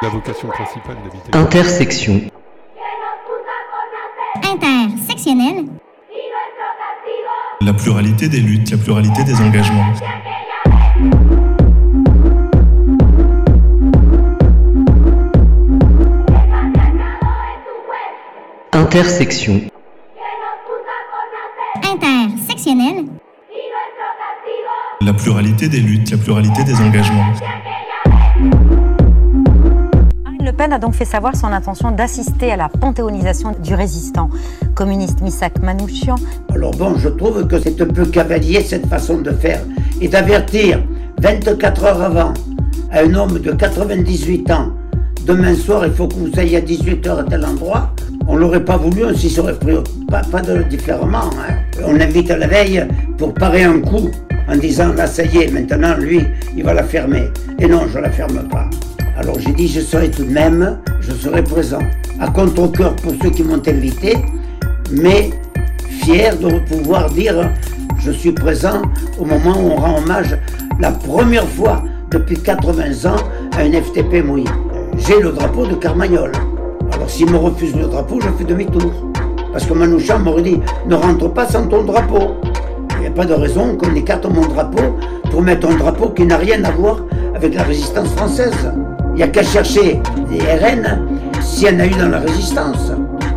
La 0.00 0.10
vocation 0.10 0.46
principale 0.46 0.96
d'habiter. 1.02 1.36
Intersection. 1.36 2.20
Intersectionnel. 4.44 5.64
La 7.60 7.72
pluralité 7.72 8.28
des 8.28 8.38
luttes, 8.38 8.70
la 8.70 8.78
pluralité 8.78 9.24
des 9.24 9.34
engagements. 9.40 9.92
Intersection. 18.72 19.60
Intersectionnel. 21.82 23.06
La 25.00 25.12
pluralité 25.12 25.68
des 25.68 25.80
luttes, 25.80 26.12
la 26.12 26.18
pluralité 26.18 26.62
des 26.62 26.76
engagements. 26.76 27.32
Pen 30.58 30.72
a 30.72 30.80
donc 30.80 30.94
fait 30.94 31.04
savoir 31.04 31.36
son 31.36 31.46
intention 31.46 31.92
d'assister 31.92 32.50
à 32.50 32.56
la 32.56 32.68
panthéonisation 32.68 33.54
du 33.62 33.74
résistant 33.74 34.28
communiste 34.74 35.20
Misak 35.20 35.62
Manouchian. 35.62 36.16
Alors 36.52 36.72
bon, 36.72 36.96
je 36.96 37.08
trouve 37.08 37.46
que 37.46 37.60
c'est 37.60 37.80
un 37.80 37.86
peu 37.86 38.04
cavalier 38.06 38.62
cette 38.62 38.86
façon 38.86 39.18
de 39.18 39.30
faire 39.30 39.62
et 40.00 40.08
d'avertir 40.08 40.82
24 41.20 41.84
heures 41.84 42.02
avant 42.02 42.34
à 42.90 43.02
un 43.02 43.14
homme 43.14 43.38
de 43.38 43.52
98 43.52 44.50
ans 44.50 44.72
demain 45.24 45.54
soir 45.54 45.86
il 45.86 45.92
faut 45.92 46.08
que 46.08 46.14
vous 46.14 46.32
soyez 46.34 46.56
à 46.56 46.60
18h 46.60 47.20
à 47.20 47.22
tel 47.22 47.44
endroit. 47.44 47.94
On 48.26 48.34
l'aurait 48.34 48.64
pas 48.64 48.76
voulu, 48.76 49.04
on 49.04 49.14
s'y 49.14 49.30
serait 49.30 49.54
pris 49.54 49.76
pas, 50.10 50.22
pas 50.22 50.40
de 50.40 50.64
différemment. 50.64 51.30
Hein. 51.38 51.54
On 51.86 51.92
l'invite 51.92 52.32
à 52.32 52.36
la 52.36 52.48
veille 52.48 52.84
pour 53.16 53.32
parer 53.32 53.62
un 53.62 53.78
coup 53.78 54.10
en 54.48 54.56
disant 54.56 54.92
là 54.92 55.06
ça 55.06 55.24
y 55.24 55.38
est, 55.38 55.52
maintenant 55.52 55.96
lui, 55.96 56.26
il 56.56 56.64
va 56.64 56.74
la 56.74 56.82
fermer. 56.82 57.28
Et 57.60 57.68
non, 57.68 57.82
je 57.86 58.00
la 58.00 58.10
ferme 58.10 58.42
pas. 58.48 58.68
Alors 59.18 59.40
j'ai 59.40 59.52
dit 59.52 59.66
je 59.66 59.80
serai 59.80 60.10
tout 60.10 60.22
de 60.22 60.30
même, 60.30 60.78
je 61.00 61.10
serai 61.12 61.42
présent. 61.42 61.80
À 62.20 62.28
contre-coeur 62.28 62.94
pour 62.96 63.12
ceux 63.20 63.30
qui 63.30 63.42
m'ont 63.42 63.60
invité, 63.66 64.16
mais 64.92 65.30
fier 65.88 66.36
de 66.38 66.60
pouvoir 66.68 67.10
dire 67.10 67.50
je 67.98 68.12
suis 68.12 68.30
présent 68.30 68.80
au 69.18 69.24
moment 69.24 69.58
où 69.58 69.72
on 69.72 69.76
rend 69.76 69.98
hommage 69.98 70.38
la 70.78 70.92
première 70.92 71.48
fois 71.48 71.82
depuis 72.12 72.36
80 72.36 73.10
ans 73.10 73.16
à 73.56 73.62
un 73.62 73.72
FTP 73.72 74.24
mouillé. 74.24 74.46
J'ai 74.96 75.20
le 75.20 75.32
drapeau 75.32 75.66
de 75.66 75.74
Carmagnol. 75.74 76.30
Alors 76.92 77.10
s'il 77.10 77.28
me 77.28 77.38
refuse 77.38 77.74
le 77.74 77.86
drapeau, 77.86 78.20
je 78.20 78.28
fais 78.38 78.44
demi-tour. 78.44 78.92
Parce 79.52 79.66
que 79.66 79.74
Manouchian 79.74 80.20
m'aurait 80.20 80.42
dit 80.42 80.60
ne 80.86 80.94
rentre 80.94 81.28
pas 81.28 81.48
sans 81.48 81.66
ton 81.66 81.82
drapeau. 81.82 82.36
Il 82.94 83.00
n'y 83.00 83.06
a 83.08 83.10
pas 83.10 83.24
de 83.24 83.34
raison 83.34 83.76
qu'on 83.76 83.92
écarte 83.96 84.26
mon 84.26 84.46
drapeau 84.46 84.96
pour 85.28 85.42
mettre 85.42 85.68
un 85.68 85.74
drapeau 85.74 86.10
qui 86.10 86.24
n'a 86.24 86.36
rien 86.36 86.62
à 86.62 86.70
voir 86.70 87.00
avec 87.34 87.54
la 87.54 87.64
résistance 87.64 88.10
française. 88.10 88.70
N'y 89.18 89.24
a 89.24 89.26
qu'à 89.26 89.42
chercher 89.42 90.00
des 90.30 90.38
RN 90.38 91.00
s'il 91.40 91.66
y 91.66 91.74
en 91.74 91.80
a 91.80 91.86
eu 91.86 91.90
dans 91.90 92.08
la 92.08 92.20
résistance. 92.20 92.92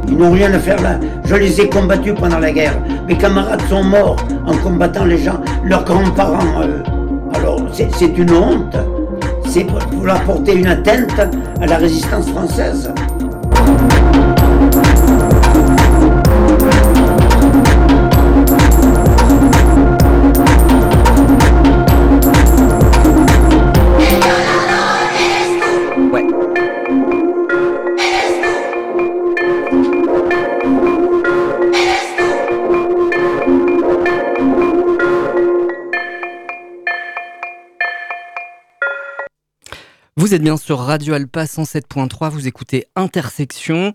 Ils 0.08 0.16
n'ont 0.16 0.32
rien 0.32 0.54
à 0.54 0.60
faire 0.60 0.80
là. 0.80 1.00
Je 1.26 1.34
les 1.34 1.60
ai 1.60 1.70
combattus 1.70 2.14
pendant 2.14 2.38
la 2.38 2.52
guerre. 2.52 2.76
Mes 3.08 3.18
camarades 3.18 3.64
sont 3.68 3.84
morts 3.84 4.18
en 4.46 4.56
combattant 4.58 5.06
les 5.06 5.18
gens, 5.18 5.42
leurs 5.64 5.84
grands-parents. 5.84 6.62
eux. 6.62 6.84
Alors 7.34 7.62
c'est 7.72 8.16
une 8.16 8.32
honte. 8.32 8.78
C'est 9.50 9.64
pour, 9.64 9.80
pour 9.80 10.08
apporter 10.08 10.54
une 10.54 10.68
atteinte 10.68 11.20
à 11.60 11.66
la 11.66 11.78
résistance 11.78 12.30
française. 12.30 12.94
Vous 40.22 40.36
êtes 40.36 40.44
bien 40.44 40.56
sur 40.56 40.78
Radio 40.78 41.16
Alpa 41.16 41.46
107.3, 41.46 42.30
vous 42.30 42.48
écoutez 42.48 42.86
Intersection. 42.96 43.92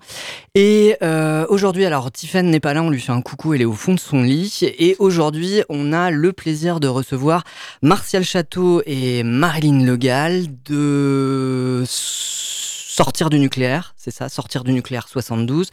Et 0.56 0.97
euh, 1.00 1.47
aujourd'hui, 1.50 1.84
alors 1.84 2.10
Tiffany 2.10 2.50
n'est 2.50 2.59
pas 2.59 2.75
là, 2.75 2.82
on 2.82 2.91
lui 2.91 3.00
fait 3.00 3.12
un 3.12 3.22
coucou, 3.22 3.54
elle 3.54 3.62
est 3.62 3.64
au 3.64 3.75
fond 3.75 3.94
de 3.94 4.00
son 4.00 4.22
lit. 4.22 4.59
Et 4.62 4.97
aujourd'hui, 4.98 5.62
on 5.69 5.92
a 5.92 6.10
le 6.10 6.32
plaisir 6.32 6.81
de 6.81 6.88
recevoir 6.88 7.44
Martial 7.81 8.25
Château 8.25 8.82
et 8.86 9.22
Marilyn 9.22 9.84
Legal 9.84 10.47
de 10.65 11.84
Sortir 11.86 13.31
du 13.31 13.38
nucléaire, 13.38 13.94
c'est 13.97 14.10
ça, 14.10 14.28
Sortir 14.28 14.65
du 14.65 14.72
nucléaire 14.72 15.06
72. 15.06 15.70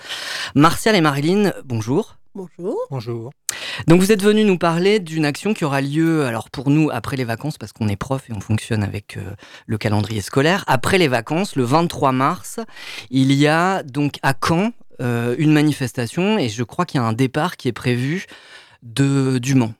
Martial 0.54 0.96
et 0.96 1.02
Marilyn, 1.02 1.52
bonjour. 1.66 2.18
Bonjour. 2.36 2.78
Bonjour. 2.92 3.32
Donc 3.88 4.02
vous 4.02 4.12
êtes 4.12 4.24
venu 4.24 4.44
nous 4.44 4.58
parler 4.58 5.00
d'une 5.00 5.26
action 5.26 5.54
qui 5.54 5.66
aura 5.66 5.82
lieu, 5.82 6.26
alors 6.26 6.50
pour 6.50 6.70
nous, 6.70 6.90
après 6.92 7.18
les 7.18 7.24
vacances, 7.24 7.58
parce 7.58 7.74
qu'on 7.74 7.88
est 7.88 7.96
prof 7.96 8.30
et 8.30 8.34
on 8.34 8.40
fonctionne 8.40 8.84
avec 8.84 9.18
euh, 9.18 9.22
le 9.66 9.78
calendrier 9.78 10.22
scolaire. 10.22 10.64
Après 10.68 10.98
les 10.98 11.08
vacances, 11.08 11.56
le 11.56 11.64
23 11.64 12.12
mars, 12.12 12.60
il 13.10 13.32
y 13.34 13.48
a 13.48 13.84
donc 13.84 14.18
à 14.24 14.34
Caen 14.34 14.72
euh, 15.02 15.36
une 15.38 15.52
manifestation 15.52 16.38
et 16.38 16.50
je 16.50 16.64
crois 16.64 16.86
qu'il 16.86 17.00
y 17.00 17.04
a 17.04 17.08
un 17.08 17.14
départ 17.14 17.58
qui 17.58 17.68
est 17.68 17.74
prévu 17.74 18.26
de, 18.84 19.38
du 19.40 19.56
Mans. 19.56 19.74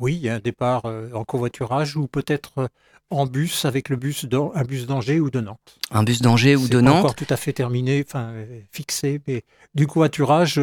Oui, 0.00 0.14
il 0.16 0.22
y 0.22 0.28
a 0.28 0.34
un 0.34 0.40
départ 0.40 0.82
euh, 0.86 1.10
en 1.14 1.24
covoiturage 1.24 1.96
ou 1.96 2.08
peut-être 2.08 2.68
en 3.10 3.26
bus 3.26 3.64
avec 3.64 3.88
le 3.90 3.96
bus 3.96 4.26
un 4.54 4.64
bus 4.64 4.86
d'Angers 4.86 5.20
ou 5.20 5.30
de 5.30 5.40
Nantes. 5.40 5.78
Un 5.92 6.02
bus 6.02 6.20
d'Angers 6.20 6.56
ou 6.56 6.66
de 6.66 6.78
pas 6.78 6.82
Nantes. 6.82 6.96
encore 6.96 7.14
tout 7.14 7.26
à 7.28 7.36
fait 7.36 7.52
terminé, 7.52 8.02
enfin 8.04 8.32
fixé, 8.72 9.20
mais 9.28 9.44
du 9.74 9.86
covoiturage, 9.86 10.60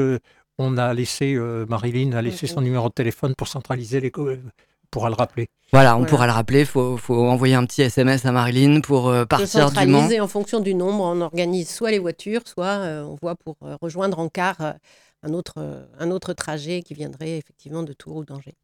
on 0.62 0.78
a 0.78 0.94
laissé 0.94 1.34
euh, 1.36 1.66
Marilyn 1.68 2.14
a 2.14 2.22
laissé 2.22 2.46
Mhm. 2.48 2.54
son 2.54 2.62
numéro 2.62 2.88
de 2.90 2.94
téléphone 2.94 3.34
pour 3.36 3.48
centraliser 3.48 4.00
les 4.00 4.12
euh, 4.18 4.38
pourra 4.90 5.10
le 5.10 5.16
rappeler. 5.16 5.48
Voilà, 5.72 5.96
on 5.96 6.00
Voilà. 6.00 6.10
pourra 6.10 6.28
le 6.28 6.34
rappeler, 6.34 6.60
il 6.62 6.66
faut, 6.66 6.98
faut 6.98 7.16
envoyer 7.28 7.56
un 7.56 7.66
petit 7.66 7.82
SMS 7.82 8.26
à 8.26 8.32
Marilyn 8.34 8.82
pour 8.82 9.08
euh, 9.08 9.24
partir 9.26 9.48
du 9.48 9.58
Mans. 9.58 9.68
centraliser 10.00 10.20
en 10.20 10.28
fonction 10.28 10.60
du 10.60 10.74
nombre, 10.76 11.04
on 11.04 11.22
organise 11.22 11.70
soit 11.70 11.92
les 11.92 12.00
voitures, 12.00 12.42
soit 12.46 12.66
euh, 12.66 13.04
on 13.04 13.16
voit 13.22 13.36
pour 13.36 13.56
euh, 13.64 13.78
rejoindre 13.82 14.20
en 14.20 14.28
car 14.28 14.56
euh, 14.60 14.72
un, 15.24 15.34
autre, 15.34 15.54
euh, 15.60 15.86
un 16.00 16.12
autre 16.12 16.34
trajet 16.34 16.82
qui 16.82 16.94
viendrait 16.94 17.38
effectivement 17.38 17.84
de 17.84 17.94
Tours 17.94 18.18
ou 18.18 18.26
d'Angers. 18.26 18.56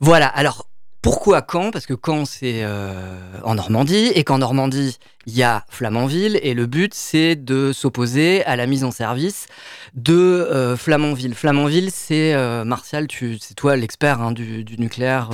Voilà, 0.00 0.28
alors 0.28 0.65
pourquoi 1.06 1.46
Caen 1.48 1.70
Parce 1.70 1.86
que 1.86 1.94
Caen, 1.94 2.24
c'est 2.24 2.64
euh, 2.64 3.16
en 3.44 3.54
Normandie, 3.54 4.10
et 4.16 4.24
qu'en 4.24 4.38
Normandie, 4.38 4.98
il 5.26 5.36
y 5.36 5.44
a 5.44 5.64
Flamanville, 5.68 6.40
et 6.42 6.52
le 6.52 6.66
but, 6.66 6.94
c'est 6.94 7.36
de 7.36 7.72
s'opposer 7.72 8.44
à 8.44 8.56
la 8.56 8.66
mise 8.66 8.82
en 8.82 8.90
service 8.90 9.46
de 9.94 10.14
euh, 10.14 10.76
Flamanville. 10.76 11.36
Flamanville, 11.36 11.92
c'est, 11.92 12.34
euh, 12.34 12.64
Martial, 12.64 13.06
c'est 13.40 13.54
toi 13.54 13.76
l'expert 13.76 14.20
hein, 14.20 14.32
du, 14.32 14.64
nucléaire 14.78 15.30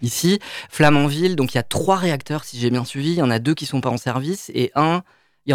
ici. 0.00 0.38
Flamanville, 0.70 1.36
donc 1.36 1.52
il 1.52 1.56
y 1.56 1.60
a 1.60 1.62
trois 1.62 1.96
réacteurs, 1.96 2.44
si 2.44 2.58
j'ai 2.58 2.70
bien 2.70 2.86
suivi, 2.86 3.10
il 3.10 3.18
y 3.18 3.22
en 3.22 3.30
a 3.30 3.38
deux 3.38 3.52
qui 3.52 3.66
sont 3.66 3.82
pas 3.82 3.90
en 3.90 3.98
service, 3.98 4.50
et 4.54 4.72
un... 4.74 5.02
Il 5.44 5.52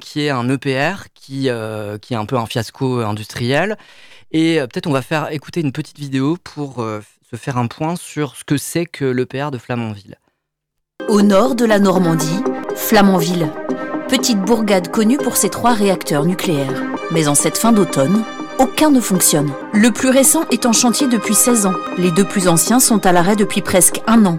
qui 0.00 0.20
est 0.22 0.30
un 0.30 0.48
EPR 0.48 1.08
qui, 1.14 1.50
qui 2.00 2.14
est 2.14 2.16
un 2.16 2.26
peu 2.26 2.36
un 2.36 2.46
fiasco 2.46 3.00
industriel. 3.00 3.76
Et 4.32 4.56
peut-être 4.60 4.86
on 4.86 4.92
va 4.92 5.02
faire 5.02 5.30
écouter 5.32 5.60
une 5.60 5.72
petite 5.72 5.98
vidéo 5.98 6.38
pour 6.42 6.82
se 7.30 7.36
faire 7.36 7.58
un 7.58 7.66
point 7.66 7.94
sur 7.96 8.36
ce 8.36 8.44
que 8.44 8.56
c'est 8.56 8.86
que 8.86 9.04
l'EPR 9.04 9.50
de 9.50 9.58
Flamanville. 9.58 10.16
Au 11.08 11.20
nord 11.20 11.54
de 11.54 11.66
la 11.66 11.78
Normandie, 11.78 12.42
Flamanville. 12.74 13.50
Petite 14.08 14.40
bourgade 14.40 14.90
connue 14.90 15.18
pour 15.18 15.36
ses 15.36 15.50
trois 15.50 15.74
réacteurs 15.74 16.24
nucléaires. 16.24 16.82
Mais 17.10 17.28
en 17.28 17.34
cette 17.34 17.58
fin 17.58 17.72
d'automne, 17.72 18.24
aucun 18.58 18.90
ne 18.90 19.00
fonctionne. 19.00 19.52
Le 19.74 19.90
plus 19.90 20.08
récent 20.08 20.44
est 20.50 20.64
en 20.64 20.72
chantier 20.72 21.06
depuis 21.06 21.34
16 21.34 21.66
ans. 21.66 21.74
Les 21.98 22.10
deux 22.10 22.24
plus 22.24 22.48
anciens 22.48 22.80
sont 22.80 23.04
à 23.04 23.12
l'arrêt 23.12 23.36
depuis 23.36 23.60
presque 23.60 24.00
un 24.06 24.24
an. 24.24 24.38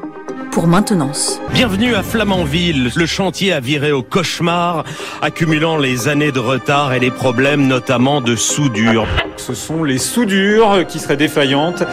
Pour 0.52 0.66
maintenance. 0.66 1.40
Bienvenue 1.54 1.94
à 1.94 2.02
Flamanville. 2.02 2.92
Le 2.96 3.06
chantier 3.06 3.54
a 3.54 3.60
viré 3.60 3.92
au 3.92 4.02
cauchemar, 4.02 4.84
accumulant 5.22 5.78
les 5.78 6.08
années 6.08 6.32
de 6.32 6.40
retard 6.40 6.94
et 6.94 7.00
les 7.00 7.12
problèmes 7.12 7.68
notamment 7.68 8.20
de 8.20 8.36
soudure. 8.36 9.06
Ce 9.38 9.54
sont 9.54 9.84
les 9.84 10.00
soudures 10.00 10.88
qui 10.88 10.98
seraient 10.98 11.18
défaillantes. 11.18 11.84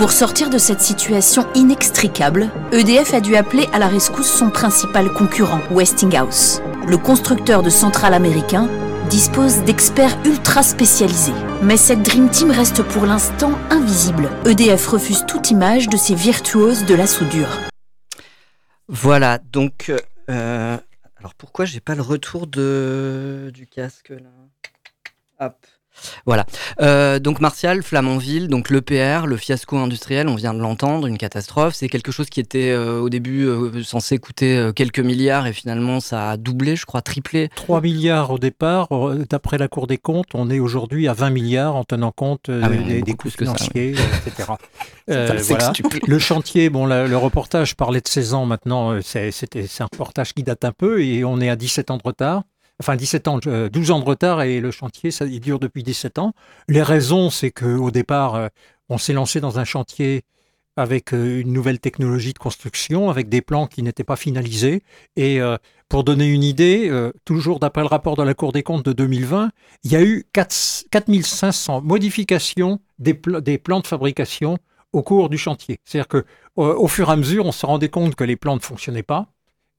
Pour 0.00 0.12
sortir 0.12 0.48
de 0.48 0.56
cette 0.56 0.80
situation 0.80 1.46
inextricable, 1.54 2.48
EDF 2.72 3.12
a 3.12 3.20
dû 3.20 3.36
appeler 3.36 3.66
à 3.74 3.78
la 3.78 3.86
rescousse 3.86 4.32
son 4.32 4.48
principal 4.48 5.12
concurrent, 5.12 5.60
Westinghouse. 5.70 6.62
Le 6.88 6.96
constructeur 6.96 7.62
de 7.62 7.68
centrales 7.68 8.14
américain 8.14 8.66
dispose 9.10 9.62
d'experts 9.64 10.16
ultra 10.24 10.62
spécialisés. 10.62 11.34
Mais 11.62 11.76
cette 11.76 12.02
Dream 12.02 12.30
Team 12.30 12.50
reste 12.50 12.82
pour 12.82 13.04
l'instant 13.04 13.52
invisible. 13.68 14.30
EDF 14.46 14.86
refuse 14.86 15.26
toute 15.28 15.50
image 15.50 15.90
de 15.90 15.98
ces 15.98 16.14
virtuoses 16.14 16.86
de 16.86 16.94
la 16.94 17.06
soudure. 17.06 17.58
Voilà, 18.88 19.36
donc. 19.52 19.92
euh, 20.30 20.78
alors 21.18 21.34
pourquoi 21.34 21.66
j'ai 21.66 21.80
pas 21.80 21.94
le 21.94 22.00
retour 22.00 22.46
de, 22.46 23.50
du 23.52 23.66
casque 23.66 24.08
là? 24.08 24.30
Hop. 25.40 25.56
Voilà. 26.26 26.46
Euh, 26.80 27.18
donc 27.18 27.40
Martial, 27.40 27.82
Flamanville, 27.82 28.48
donc 28.48 28.70
l'EPR, 28.70 29.26
le 29.26 29.36
fiasco 29.36 29.76
industriel, 29.76 30.28
on 30.28 30.34
vient 30.34 30.54
de 30.54 30.60
l'entendre, 30.60 31.06
une 31.06 31.18
catastrophe. 31.18 31.74
C'est 31.74 31.88
quelque 31.88 32.12
chose 32.12 32.28
qui 32.30 32.40
était 32.40 32.70
euh, 32.70 33.00
au 33.00 33.08
début 33.10 33.46
euh, 33.46 33.82
censé 33.82 34.18
coûter 34.18 34.70
quelques 34.74 35.00
milliards 35.00 35.46
et 35.46 35.52
finalement 35.52 36.00
ça 36.00 36.30
a 36.30 36.36
doublé, 36.36 36.76
je 36.76 36.86
crois, 36.86 37.02
triplé. 37.02 37.48
3 37.54 37.80
milliards 37.80 38.30
au 38.30 38.38
départ. 38.38 38.88
D'après 39.28 39.58
la 39.58 39.68
Cour 39.68 39.86
des 39.86 39.98
comptes, 39.98 40.34
on 40.34 40.50
est 40.50 40.58
aujourd'hui 40.60 41.08
à 41.08 41.12
20 41.12 41.30
milliards 41.30 41.76
en 41.76 41.84
tenant 41.84 42.12
compte 42.12 42.50
Ah 42.50 42.68
oui, 42.70 42.84
des, 42.84 43.02
des 43.02 43.14
coûts 43.14 43.30
ça, 43.30 43.36
financiers, 43.38 43.94
etc. 44.26 44.52
Voilà. 45.06 45.72
Le 46.06 46.18
chantier, 46.18 46.70
bon, 46.70 46.86
la- 46.86 47.06
le 47.06 47.16
reportage 47.16 47.74
parlait 47.74 48.00
de 48.00 48.08
16 48.08 48.34
ans 48.34 48.46
maintenant. 48.46 48.98
c'est 49.02 49.30
un 49.80 49.84
reportage 49.90 50.32
qui 50.34 50.42
date 50.42 50.64
un 50.64 50.72
peu 50.72 51.02
et 51.02 51.24
on 51.24 51.40
est 51.40 51.48
à 51.50 51.56
17 51.56 51.90
ans 51.90 51.96
de 51.96 52.02
retard. 52.04 52.42
Enfin, 52.80 52.96
17 52.96 53.28
ans, 53.28 53.38
euh, 53.46 53.68
12 53.68 53.90
ans 53.92 54.00
de 54.00 54.04
retard 54.04 54.42
et 54.42 54.60
le 54.60 54.70
chantier, 54.70 55.10
ça, 55.10 55.26
il 55.26 55.40
dure 55.40 55.58
depuis 55.60 55.82
17 55.82 56.18
ans. 56.18 56.32
Les 56.68 56.82
raisons, 56.82 57.30
c'est 57.30 57.50
qu'au 57.50 57.90
départ, 57.90 58.34
euh, 58.34 58.48
on 58.88 58.98
s'est 58.98 59.12
lancé 59.12 59.40
dans 59.40 59.58
un 59.58 59.64
chantier 59.64 60.24
avec 60.76 61.12
euh, 61.12 61.40
une 61.40 61.52
nouvelle 61.52 61.78
technologie 61.78 62.32
de 62.32 62.38
construction, 62.38 63.10
avec 63.10 63.28
des 63.28 63.42
plans 63.42 63.66
qui 63.66 63.82
n'étaient 63.82 64.04
pas 64.04 64.16
finalisés. 64.16 64.82
Et 65.16 65.40
euh, 65.40 65.56
pour 65.88 66.04
donner 66.04 66.26
une 66.26 66.44
idée, 66.44 66.88
euh, 66.88 67.12
toujours 67.24 67.60
d'après 67.60 67.82
le 67.82 67.88
rapport 67.88 68.16
de 68.16 68.22
la 68.22 68.34
Cour 68.34 68.52
des 68.52 68.62
comptes 68.62 68.84
de 68.84 68.92
2020, 68.92 69.50
il 69.84 69.92
y 69.92 69.96
a 69.96 70.02
eu 70.02 70.24
4 70.32 70.86
4500 70.90 71.82
modifications 71.82 72.80
des 72.98 73.14
plans 73.14 73.80
de 73.80 73.86
fabrication 73.86 74.58
au 74.92 75.02
cours 75.02 75.28
du 75.28 75.38
chantier. 75.38 75.80
C'est-à-dire 75.84 76.08
que 76.08 76.18
euh, 76.58 76.74
au 76.74 76.88
fur 76.88 77.08
et 77.08 77.12
à 77.12 77.16
mesure, 77.16 77.46
on 77.46 77.52
se 77.52 77.66
rendait 77.66 77.88
compte 77.88 78.14
que 78.14 78.24
les 78.24 78.36
plans 78.36 78.56
ne 78.56 78.60
fonctionnaient 78.60 79.02
pas, 79.02 79.28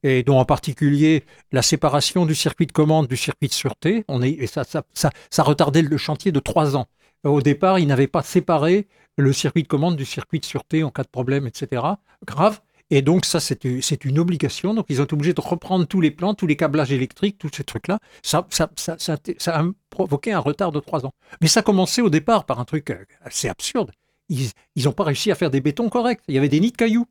et 0.02 0.22
dont 0.22 0.38
en 0.38 0.44
particulier 0.44 1.24
la 1.52 1.62
séparation 1.62 2.26
du 2.26 2.34
circuit 2.34 2.66
de 2.66 2.72
commande 2.72 3.08
du 3.08 3.16
circuit 3.16 3.48
de 3.48 3.52
sûreté. 3.52 4.04
On 4.08 4.22
est, 4.22 4.30
et 4.30 4.46
ça, 4.46 4.64
ça, 4.64 4.82
ça, 4.94 5.42
retardait 5.42 5.82
le 5.82 5.96
chantier 5.96 6.32
de 6.32 6.40
trois 6.40 6.76
ans. 6.76 6.86
Au 7.24 7.40
départ, 7.40 7.78
ils 7.78 7.86
n'avaient 7.86 8.08
pas 8.08 8.22
séparé 8.22 8.88
le 9.16 9.32
circuit 9.32 9.62
de 9.62 9.68
commande 9.68 9.96
du 9.96 10.04
circuit 10.04 10.40
de 10.40 10.44
sûreté 10.44 10.82
en 10.82 10.90
cas 10.90 11.02
de 11.02 11.08
problème, 11.08 11.46
etc. 11.46 11.82
Grave. 12.26 12.60
Et 12.90 13.00
donc, 13.00 13.24
ça, 13.24 13.40
c'est 13.40 14.04
une 14.04 14.18
obligation. 14.18 14.74
Donc, 14.74 14.86
ils 14.90 15.00
ont 15.00 15.04
été 15.04 15.14
obligés 15.14 15.32
de 15.32 15.40
reprendre 15.40 15.86
tous 15.86 16.02
les 16.02 16.10
plans, 16.10 16.34
tous 16.34 16.46
les 16.46 16.56
câblages 16.56 16.92
électriques, 16.92 17.38
tous 17.38 17.50
ces 17.54 17.64
trucs-là. 17.64 17.98
Ça, 18.22 18.46
ça, 18.50 18.70
ça, 18.76 18.96
ça, 18.98 19.16
a 19.58 19.64
provoqué 19.88 20.32
un 20.32 20.40
retard 20.40 20.72
de 20.72 20.80
trois 20.80 21.06
ans. 21.06 21.12
Mais 21.40 21.48
ça 21.48 21.60
a 21.60 21.62
commencé 21.62 22.02
au 22.02 22.10
départ 22.10 22.44
par 22.44 22.60
un 22.60 22.66
truc 22.66 22.90
euh, 22.90 23.02
assez 23.22 23.48
absurde. 23.48 23.92
Ils 24.28 24.52
n'ont 24.76 24.92
pas 24.92 25.04
réussi 25.04 25.30
à 25.30 25.34
faire 25.34 25.50
des 25.50 25.62
bétons 25.62 25.88
corrects. 25.88 26.20
Il 26.28 26.34
y 26.34 26.38
avait 26.38 26.50
des 26.50 26.60
nids 26.60 26.72
de 26.72 26.76
cailloux. 26.76 27.06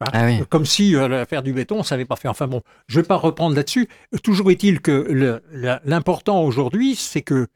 Hein, 0.00 0.10
Ah 0.12 0.26
oui. 0.26 0.42
Comme 0.48 0.64
si 0.64 0.94
euh, 0.94 1.24
faire 1.26 1.42
du 1.42 1.52
béton, 1.52 1.76
on 1.76 1.78
ne 1.78 1.84
savait 1.84 2.04
pas 2.04 2.16
faire. 2.16 2.30
Enfin 2.30 2.46
bon, 2.46 2.62
je 2.86 2.98
ne 2.98 3.02
vais 3.02 3.06
pas 3.08 3.16
reprendre 3.16 3.56
là-dessus. 3.56 3.88
Toujours 4.22 4.50
est-il 4.50 4.80
que 4.80 5.40
l'important 5.84 6.42
aujourd'hui, 6.42 6.94
c'est 6.94 7.22
que, 7.22 7.48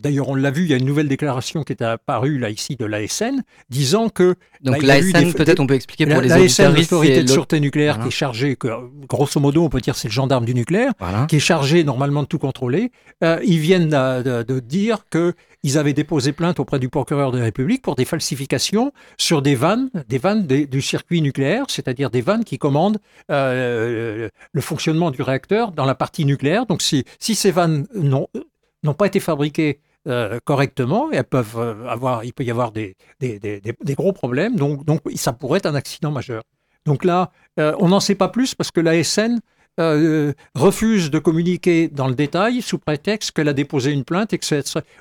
d'ailleurs 0.00 0.28
on 0.28 0.34
l'a 0.34 0.50
vu, 0.50 0.64
il 0.64 0.70
y 0.70 0.74
a 0.74 0.76
une 0.76 0.84
nouvelle 0.86 1.08
déclaration 1.08 1.62
qui 1.64 1.72
est 1.72 1.82
apparue 1.82 2.38
là 2.38 2.50
ici 2.50 2.76
de 2.76 2.84
l'ASN, 2.84 3.42
disant 3.68 4.08
que... 4.08 4.36
Donc 4.62 4.80
bah, 4.80 4.86
l'ASN, 4.86 5.32
peut-être 5.32 5.60
on 5.60 5.66
peut 5.66 5.74
expliquer 5.74 6.06
pour 6.06 6.16
la- 6.22 6.22
les 6.22 6.28
L'ASN, 6.44 6.72
l'autorité 6.74 7.22
de 7.24 7.28
sûreté 7.28 7.60
nucléaire, 7.60 7.94
Voilà. 7.94 8.08
qui 8.08 8.14
est 8.14 8.16
chargée, 8.18 8.56
que, 8.56 8.68
grosso 9.08 9.40
modo, 9.40 9.64
on 9.64 9.68
peut 9.68 9.80
dire 9.80 9.96
c'est 9.96 10.08
le 10.08 10.12
gendarme 10.12 10.44
du 10.44 10.54
nucléaire, 10.54 10.92
Voilà. 11.00 11.26
qui 11.26 11.36
est 11.36 11.40
chargé 11.40 11.84
normalement 11.84 12.22
de 12.22 12.28
tout 12.28 12.38
contrôler. 12.38 12.90
Euh, 13.24 13.38
ils 13.44 13.58
viennent 13.58 13.88
de, 13.88 14.42
de- 14.42 14.60
dire 14.60 15.04
qu'ils 15.10 15.78
avaient 15.78 15.92
déposé 15.92 16.32
plainte 16.32 16.60
auprès 16.60 16.78
du 16.78 16.88
procureur 16.88 17.32
de 17.32 17.38
la 17.38 17.44
République 17.44 17.82
pour 17.82 17.94
des 17.96 18.04
falsifications 18.04 18.92
sur 19.18 19.42
des 19.42 19.54
vannes, 19.54 19.90
des 20.08 20.18
vannes 20.18 20.46
des- 20.46 20.66
du 20.66 20.80
circuit 20.80 21.20
nucléaire, 21.22 21.64
c'est-à-dire 21.68 22.10
des 22.10 22.20
vannes 22.20 22.44
qui 22.44 22.58
commandent 22.58 22.98
euh, 23.30 24.28
le 24.52 24.60
fonctionnement 24.60 25.10
du 25.10 25.22
réacteur 25.22 25.72
dans 25.72 25.84
la 25.84 25.94
partie 25.94 26.24
nucléaire. 26.24 26.66
Donc 26.66 26.82
si, 26.82 27.04
si 27.18 27.34
ces 27.34 27.50
vannes 27.50 27.86
n'ont 27.94 28.28
n'ont 28.86 28.94
pas 28.94 29.06
été 29.06 29.20
fabriquées 29.20 29.80
euh, 30.08 30.38
correctement, 30.44 31.10
elles 31.10 31.24
peuvent 31.24 31.58
euh, 31.58 31.86
avoir, 31.88 32.24
il 32.24 32.32
peut 32.32 32.44
y 32.44 32.50
avoir 32.50 32.70
des, 32.72 32.96
des, 33.20 33.38
des- 33.38 33.60
des- 33.60 33.74
des 33.82 33.94
gros 33.94 34.12
problèmes, 34.12 34.56
donc, 34.56 34.84
donc 34.84 35.00
ça 35.16 35.32
pourrait 35.32 35.58
être 35.58 35.66
un 35.66 35.74
accident 35.74 36.10
majeur. 36.12 36.42
Donc 36.86 37.04
là, 37.04 37.30
euh, 37.58 37.74
on 37.80 37.88
n'en 37.88 38.00
sait 38.00 38.14
pas 38.14 38.28
plus 38.28 38.54
parce 38.54 38.70
que 38.70 38.80
l'ASN 38.80 39.40
euh, 39.80 40.32
refuse 40.54 41.10
de 41.10 41.18
communiquer 41.18 41.88
dans 41.88 42.06
le 42.06 42.14
détail 42.14 42.62
sous 42.62 42.78
prétexte 42.78 43.32
qu'elle 43.32 43.48
a 43.48 43.52
déposé 43.52 43.90
une 43.92 44.04
plainte 44.04 44.32
et 44.32 44.38
que 44.38 44.46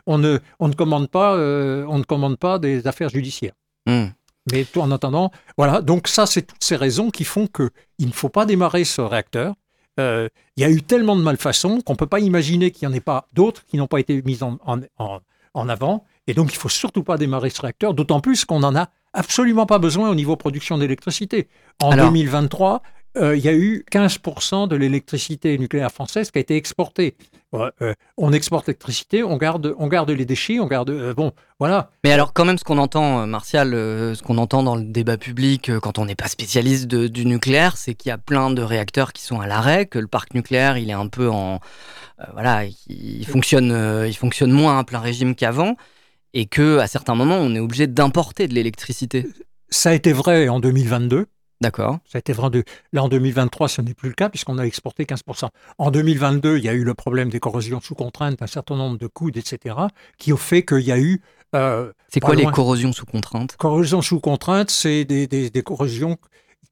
on 0.08 0.18
ne, 0.18 0.40
on 0.60 0.68
ne 0.68 0.74
commande 0.74 1.08
pas, 1.10 1.36
on 1.38 1.98
ne 2.00 2.04
commande 2.04 2.38
pas 2.38 2.60
des 2.60 2.88
affaires 2.88 3.10
judiciaires. 3.10 3.54
Hmm. 3.86 4.08
Mais 4.52 4.64
tout 4.66 4.82
en 4.82 4.92
attendant, 4.92 5.32
voilà. 5.58 5.82
Donc 5.82 6.08
ça, 6.08 6.26
c'est 6.26 6.42
toutes 6.44 6.64
ces 6.64 6.76
raisons 6.76 7.10
qui 7.10 7.24
font 7.24 7.48
que 7.48 7.70
il 8.00 8.08
ne 8.08 8.12
faut 8.14 8.30
pas 8.30 8.46
démarrer 8.46 8.84
ce 8.84 9.02
réacteur. 9.02 9.54
Euh, 10.00 10.28
il 10.58 10.62
y 10.62 10.66
a 10.66 10.70
eu 10.70 10.82
tellement 10.82 11.16
de 11.16 11.22
malfaçons 11.22 11.82
qu'on 11.82 11.94
ne 11.94 11.98
peut 11.98 12.06
pas 12.08 12.20
imaginer 12.20 12.72
qu'il 12.72 12.88
n'y 12.88 12.94
en 12.94 12.98
ait 12.98 13.02
pas 13.02 13.28
d'autres 13.34 13.66
qui 13.66 13.78
n'ont 13.78 13.88
pas 13.88 14.00
été 14.00 14.22
mises 14.24 14.44
en, 14.44 14.58
en- 14.66 14.80
en- 14.98 15.20
en 15.54 15.70
avant. 15.70 16.04
Et 16.28 16.34
donc, 16.34 16.52
il 16.54 16.58
faut 16.58 16.70
surtout 16.70 17.04
pas 17.04 17.18
démarrer 17.18 17.50
ce 17.50 17.62
réacteur, 17.62 17.94
d'autant 17.94 18.20
plus 18.20 18.44
qu'on 18.46 18.60
n'en 18.60 18.76
a 18.76 18.90
absolument 19.14 19.66
pas 19.66 19.80
besoin 19.80 20.10
au 20.10 20.16
niveau 20.16 20.36
production 20.36 20.78
d'électricité. 20.78 21.48
En 21.82 21.92
Alors- 21.92 22.08
2023, 22.08 22.82
euh, 22.84 22.90
il 23.18 23.40
y 23.40 23.48
a 23.50 23.54
eu 23.54 23.86
15% 23.92 24.68
de 24.68 24.76
l'électricité 24.76 25.58
nucléaire 25.58 25.92
française 25.92 26.32
qui 26.32 26.38
a 26.38 26.42
été 26.42 26.56
exportée. 26.56 27.16
Ouais, 27.52 27.70
euh, 27.82 27.94
on 28.18 28.34
exporte 28.34 28.68
l'électricité, 28.68 29.24
on 29.24 29.38
garde, 29.38 29.74
on 29.78 29.88
garde 29.88 30.10
les 30.10 30.26
déchets, 30.26 30.60
on 30.60 30.68
garde... 30.68 30.90
euh, 30.90 31.14
bon, 31.14 31.32
voilà. 31.58 31.90
Mais 32.04 32.12
alors, 32.12 32.34
quand 32.34 32.44
même, 32.44 32.58
ce 32.58 32.66
qu'on 32.66 32.78
entend, 32.78 33.22
euh, 33.22 33.26
Martial, 33.26 33.74
euh, 33.74 34.14
ce 34.16 34.22
qu'on 34.24 34.38
entend 34.38 34.62
dans 34.64 34.76
le 34.76 34.84
débat 34.84 35.18
public 35.18 35.70
euh, 35.70 35.80
quand 35.80 35.98
on 35.98 36.06
n'est 36.06 36.16
pas 36.16 36.28
spécialiste 36.28 36.88
de- 36.88 37.08
du 37.08 37.26
nucléaire, 37.26 37.78
c'est 37.78 37.94
qu'il 37.94 38.10
y 38.10 38.12
a 38.12 38.18
plein 38.18 38.52
de 38.52 38.62
réacteurs 38.62 39.14
qui 39.14 39.22
sont 39.24 39.40
à 39.40 39.48
l'arrêt, 39.48 39.86
que 39.86 40.00
le 40.00 40.08
parc 40.08 40.34
nucléaire, 40.34 40.78
il 40.78 40.90
est 40.90 40.94
un 40.94 41.08
peu 41.08 41.30
en. 41.30 41.62
euh, 42.20 42.24
voilà, 42.34 42.66
il, 42.66 42.76
il 42.90 43.26
fonctionne, 43.26 43.72
euh, 43.72 44.08
il 44.08 44.16
fonctionne 44.16 44.52
moins 44.52 44.78
à 44.80 44.84
plein 44.84 45.00
régime 45.00 45.36
qu'avant, 45.36 45.78
et 46.34 46.48
que 46.48 46.80
à 46.80 46.88
certains 46.88 47.16
moments, 47.16 47.38
on 47.38 47.56
est 47.56 47.60
obligé 47.60 47.88
d'importer 47.88 48.50
de 48.50 48.54
l'électricité. 48.54 49.28
Ça 49.70 49.92
a 49.92 49.94
été 49.94 50.12
vrai 50.12 50.50
en 50.50 50.60
2022. 50.60 51.28
D'accord. 51.62 52.00
Ça 52.06 52.18
a 52.18 52.20
été 52.20 52.34
vrai 52.34 52.50
de... 52.50 52.64
Là, 52.92 53.04
en 53.04 53.10
2023, 53.10 53.68
ce 53.70 53.82
n'est 53.82 53.94
plus 53.94 54.10
le 54.10 54.16
cas 54.16 54.30
puisqu'on 54.30 54.58
a 54.58 54.64
exporté 54.66 55.06
15%. 55.06 55.50
En 55.78 55.90
2022, 55.92 56.58
il 56.58 56.64
y 56.64 56.70
a 56.70 56.74
eu 56.74 56.84
le 56.84 56.94
problème 56.94 57.30
des 57.30 57.40
corrosions 57.40 57.80
sous 57.82 57.96
contrainte, 57.96 58.42
un 58.42 58.48
certain 58.48 58.76
nombre 58.76 58.98
de 58.98 59.08
coudes, 59.08 59.38
etc., 59.38 59.76
qui 60.18 60.34
ont 60.34 60.38
fait 60.38 60.64
qu'il 60.66 60.82
y 60.82 60.92
a 60.92 61.00
eu... 61.00 61.22
euh, 61.56 61.92
C'est 62.10 62.20
quoi 62.20 62.36
les 62.36 62.46
corrosions 62.46 62.92
sous 62.92 63.06
contrainte? 63.06 63.56
Corrosion 63.58 64.02
sous 64.02 64.20
contrainte, 64.20 64.70
c'est 64.70 65.06
des, 65.06 65.28
des- 65.28 65.50
des 65.50 65.64
corrosions 65.64 66.18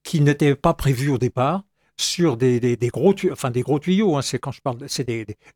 qui 0.03 0.19
n'étaient 0.21 0.55
pas 0.55 0.73
prévues 0.73 1.09
au 1.09 1.17
départ 1.17 1.63
sur 1.97 2.35
des, 2.37 2.59
des- 2.59 2.87
gros 2.89 3.13
tuyaux, 3.13 3.33
enfin 3.33 3.51
des 3.51 3.61
gros 3.61 3.79
tuyaux. 3.79 4.17
hein, 4.17 4.21
c'est 4.21 4.39
quand 4.39 4.51
je 4.51 4.61
parle, 4.61 4.77
c'est 4.87 5.07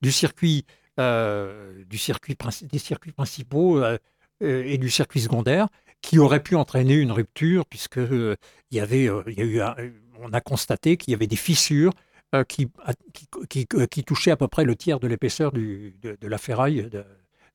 du 0.01 0.12
circuit, 0.12 0.65
euh, 1.00 1.83
du 1.85 1.97
circuit 1.97 2.35
des 2.71 2.80
circuits 2.80 3.12
principaux 3.12 3.83
euh, 3.83 3.97
et 4.41 4.77
du 4.77 4.89
circuit 4.89 5.19
secondaire 5.19 5.68
qui 6.01 6.19
auraient 6.19 6.44
pu 6.44 6.55
entraîner 6.55 6.95
une 6.95 7.11
rupture 7.11 7.65
puisque 7.65 7.97
euh, 7.97 8.35
il 8.71 8.77
y 8.77 8.79
avait, 8.79 9.09
euh, 9.09 9.23
il 9.27 9.33
y 9.38 9.41
a 9.41 9.45
eu, 9.45 9.61
un- 9.61 9.75
on 10.21 10.31
a 10.33 10.41
constaté 10.41 10.97
qu'il 10.97 11.11
y 11.11 11.15
avait 11.15 11.27
des 11.27 11.35
fissures. 11.35 11.91
euh, 12.35 12.44
qui, 12.44 12.67
a- 12.83 12.94
qui, 13.13 13.66
qui- 13.66 13.87
qui 13.87 14.04
touchaient 14.04 14.31
à 14.31 14.35
peu 14.35 14.49
près 14.49 14.66
le 14.66 14.75
tiers 14.75 14.99
de 14.99 15.07
l'épaisseur 15.07 15.54
de, 15.54 15.94
de 16.04 16.27
la 16.27 16.37
ferraille 16.37 16.83
de, 16.92 17.06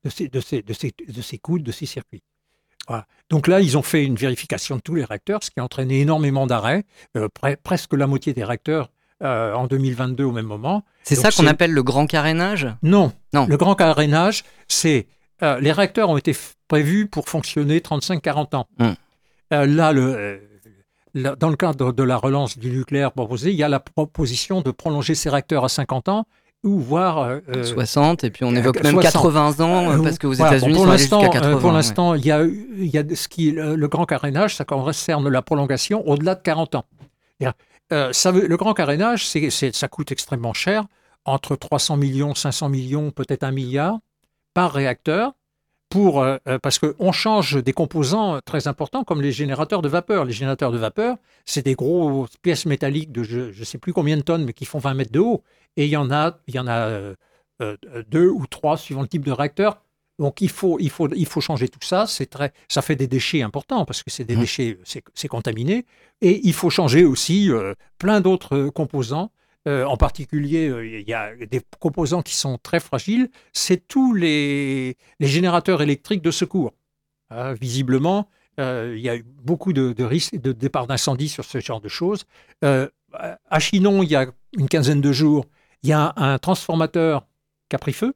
de 0.03 0.09
ces, 0.09 0.27
de, 0.29 0.39
ces, 0.39 0.63
de, 0.63 0.73
ces, 0.73 0.91
de 1.07 1.21
ces 1.21 1.37
coudes, 1.37 1.61
de 1.61 1.71
ces 1.71 1.85
circuits. 1.85 2.23
Voilà. 2.87 3.05
Donc 3.29 3.47
là, 3.47 3.61
ils 3.61 3.77
ont 3.77 3.83
fait 3.83 4.03
une 4.03 4.15
vérification 4.15 4.77
de 4.77 4.81
tous 4.81 4.95
les 4.95 5.03
réacteurs, 5.05 5.43
ce 5.43 5.51
qui 5.51 5.59
a 5.59 5.63
entraîné 5.63 5.99
énormément 6.01 6.47
d'arrêts, 6.47 6.85
euh, 7.15 7.27
pre- 7.39 7.55
presque 7.55 7.93
la 7.93 8.07
moitié 8.07 8.33
des 8.33 8.43
réacteurs 8.43 8.89
euh, 9.21 9.53
en 9.53 9.67
2022 9.67 10.23
au 10.23 10.31
même 10.31 10.47
moment. 10.47 10.83
C'est 11.03 11.13
ça 11.15 11.29
qu'on 11.31 11.45
appelle 11.45 11.71
le 11.71 11.83
grand 11.83 12.07
carénage? 12.07 12.67
Non. 12.81 13.13
Non. 13.31 13.45
Le 13.45 13.57
grand 13.57 13.75
carénage, 13.75 14.43
c'est 14.67 15.05
euh, 15.41 15.59
les 15.59 15.71
réacteurs 15.71 16.09
ont 16.09 16.17
été 16.17 16.35
prévus 16.67 17.07
pour 17.07 17.27
fonctionner 17.29 17.79
35-40 17.79 18.55
ans. 18.55 18.67
Hmm. 18.79 18.91
Euh, 19.53 19.65
là, 19.65 19.91
le, 19.91 20.01
euh, 20.15 20.37
là, 21.13 21.35
dans 21.35 21.49
le 21.49 21.55
cadre 21.55 21.91
de 21.91 22.03
la 22.03 22.17
relance 22.17 22.57
du 22.57 22.69
nucléaire 22.71 23.11
proposé, 23.11 23.51
il 23.51 23.57
y 23.57 23.63
a 23.63 23.69
la 23.69 23.79
proposition 23.79 24.61
de 24.61 24.71
prolonger 24.71 25.15
ces 25.15 25.29
réacteurs 25.29 25.65
à 25.65 25.69
50 25.69 26.09
ans 26.09 26.25
ou 26.63 26.79
voire 26.79 27.19
euh, 27.19 27.39
euh, 27.55 27.63
60, 27.65 28.23
et 28.23 28.29
puis 28.29 28.45
on 28.45 28.55
évoque 28.55 28.81
même 28.83 28.93
60. 28.93 29.11
80 29.11 29.59
ans, 29.59 30.01
parce 30.01 30.17
qu'aux 30.17 30.31
voilà, 30.31 30.55
États-Unis, 30.55 30.73
bon, 30.75 30.83
pour 30.83 30.91
l'instant, 30.91 31.29
80. 31.29 31.57
Pour 31.57 31.69
ouais. 31.69 31.75
l'instant, 31.75 32.13
il 32.13 32.25
y 32.25 32.31
a, 32.31 32.43
il 32.45 32.85
y 32.85 32.97
a 32.97 33.03
ce 33.15 33.27
qui, 33.27 33.51
le, 33.51 33.75
le 33.75 33.87
grand 33.89 34.05
carénage, 34.05 34.55
ça 34.55 34.63
concerne 34.63 35.27
la 35.27 35.41
prolongation 35.41 36.07
au-delà 36.07 36.35
de 36.35 36.41
40 36.41 36.75
ans. 36.75 36.85
Euh, 37.91 38.13
ça 38.13 38.31
veut- 38.31 38.47
le 38.47 38.55
grand 38.57 38.73
carénage, 38.73 39.27
c'est- 39.27 39.75
ça 39.75 39.87
coûte 39.89 40.11
extrêmement 40.13 40.53
cher, 40.53 40.85
entre 41.25 41.57
300 41.57 41.97
millions, 41.97 42.33
500 42.33 42.69
millions, 42.69 43.11
peut-être 43.11 43.43
un 43.43 43.51
milliard 43.51 43.97
par 44.53 44.71
réacteur. 44.73 45.33
Pour, 45.89 46.23
euh, 46.23 46.37
euh, 46.47 46.57
parce 46.57 46.79
qu'on 46.79 47.11
change 47.11 47.63
des 47.63 47.71
composants 47.73 48.39
très 48.43 48.67
importants 48.67 49.03
comme 49.03 49.21
les 49.21 49.31
générateurs 49.31 49.83
de 49.83 49.87
vapeur. 49.87 50.25
Les 50.25 50.33
générateurs 50.33 50.71
de 50.71 50.79
vapeur, 50.79 51.17
c'est 51.45 51.63
des 51.63 51.75
grosses 51.75 52.35
pièces 52.41 52.65
métalliques 52.65 53.11
de 53.11 53.21
je 53.21 53.59
ne 53.59 53.63
sais 53.63 53.77
plus 53.77 53.93
combien 53.93 54.17
de 54.17 54.23
tonnes, 54.23 54.43
mais 54.43 54.53
qui 54.53 54.65
font 54.65 54.79
20 54.79 54.95
mètres 54.95 55.11
de 55.11 55.19
haut. 55.19 55.43
Et 55.77 55.85
il 55.85 55.91
y 55.91 55.97
en 55.97 56.09
a, 56.09 56.39
il 56.47 56.55
y 56.55 56.59
en 56.59 56.65
a 56.65 56.87
euh, 56.87 57.13
euh, 57.61 57.77
deux 58.09 58.27
ou 58.27 58.47
trois 58.47 58.75
suivant 58.75 59.03
le 59.03 59.07
type 59.07 59.23
de 59.23 59.31
réacteur. 59.31 59.83
Donc 60.17 60.41
il 60.41 60.49
faut, 60.49 60.79
il 60.79 60.89
faut, 60.89 61.07
il 61.13 61.27
faut 61.27 61.41
changer 61.41 61.67
tout 61.69 61.83
ça. 61.83 62.07
C'est 62.07 62.25
très, 62.25 62.53
ça 62.69 62.81
fait 62.81 62.95
des 62.95 63.07
déchets 63.07 63.43
importants 63.43 63.85
parce 63.85 64.01
que 64.01 64.09
c'est 64.09 64.23
des 64.25 64.33
Mhm. 64.33 64.41
déchets, 64.41 64.79
c'est, 65.13 65.27
contaminé. 65.27 65.85
Et 66.21 66.41
il 66.43 66.53
faut 66.53 66.71
changer 66.71 67.05
aussi 67.05 67.51
plein 67.99 68.19
d'autres 68.19 68.69
composants 68.69 69.29
euh, 69.67 69.85
en 69.85 69.97
particulier, 69.97 70.67
euh, 70.67 70.85
il 70.85 71.07
y 71.07 71.13
a 71.13 71.33
des 71.35 71.61
composants 71.79 72.21
qui 72.21 72.35
sont 72.35 72.57
très 72.57 72.79
fragiles, 72.79 73.29
c'est 73.53 73.87
tous 73.87 74.13
les, 74.13 74.97
les 75.19 75.27
générateurs 75.27 75.81
électriques 75.81 76.21
de 76.21 76.31
secours. 76.31 76.73
Euh, 77.31 77.55
visiblement, 77.59 78.29
euh, 78.59 78.93
il 78.95 79.01
y 79.01 79.09
a 79.09 79.15
eu 79.15 79.23
beaucoup 79.23 79.73
de, 79.73 79.93
de 79.93 80.03
risques 80.03 80.35
de 80.35 80.51
départ 80.51 80.85
d'incendie 80.87 81.29
sur 81.29 81.45
ce 81.45 81.59
genre 81.59 81.81
de 81.81 81.87
choses. 81.87 82.25
À 82.61 83.59
Chinon, 83.59 84.03
il 84.03 84.09
y 84.09 84.15
a 84.15 84.25
une 84.57 84.67
quinzaine 84.67 85.01
de 85.01 85.11
jours, 85.11 85.45
il 85.83 85.89
y 85.89 85.93
a 85.93 86.13
un 86.17 86.37
transformateur 86.39 87.25
qui 87.69 87.75
a 87.75 87.79
pris 87.79 87.93
feu. 87.93 88.13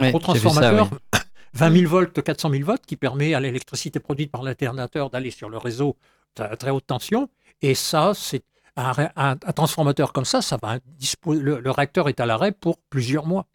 Ouais, 0.00 0.10
gros 0.10 0.20
ça, 0.20 0.24
transformateur, 0.24 0.88
oui. 0.92 1.18
20 1.54 1.72
000 1.80 1.90
volts, 1.90 2.22
400 2.22 2.50
000 2.50 2.64
volts, 2.64 2.86
qui 2.86 2.96
permet 2.96 3.34
à 3.34 3.40
l'électricité 3.40 4.00
produite 4.00 4.30
par 4.30 4.42
l'alternateur 4.42 5.10
d'aller 5.10 5.30
sur 5.30 5.48
le 5.48 5.58
réseau 5.58 5.96
à 6.38 6.56
très 6.56 6.70
haute 6.70 6.86
tension. 6.86 7.28
Et 7.62 7.74
ça, 7.74 8.12
c'est 8.14 8.44
un, 8.78 9.36
transformateur 9.52 10.12
comme 10.12 10.24
ça, 10.24 10.40
ça 10.40 10.56
va 10.62 10.78
le, 11.26 11.60
le 11.60 11.70
réacteur 11.70 12.08
est 12.08 12.20
à 12.20 12.26
l'arrêt 12.26 12.52
pour 12.52 12.78
plusieurs 12.90 13.26
mois. 13.26 13.46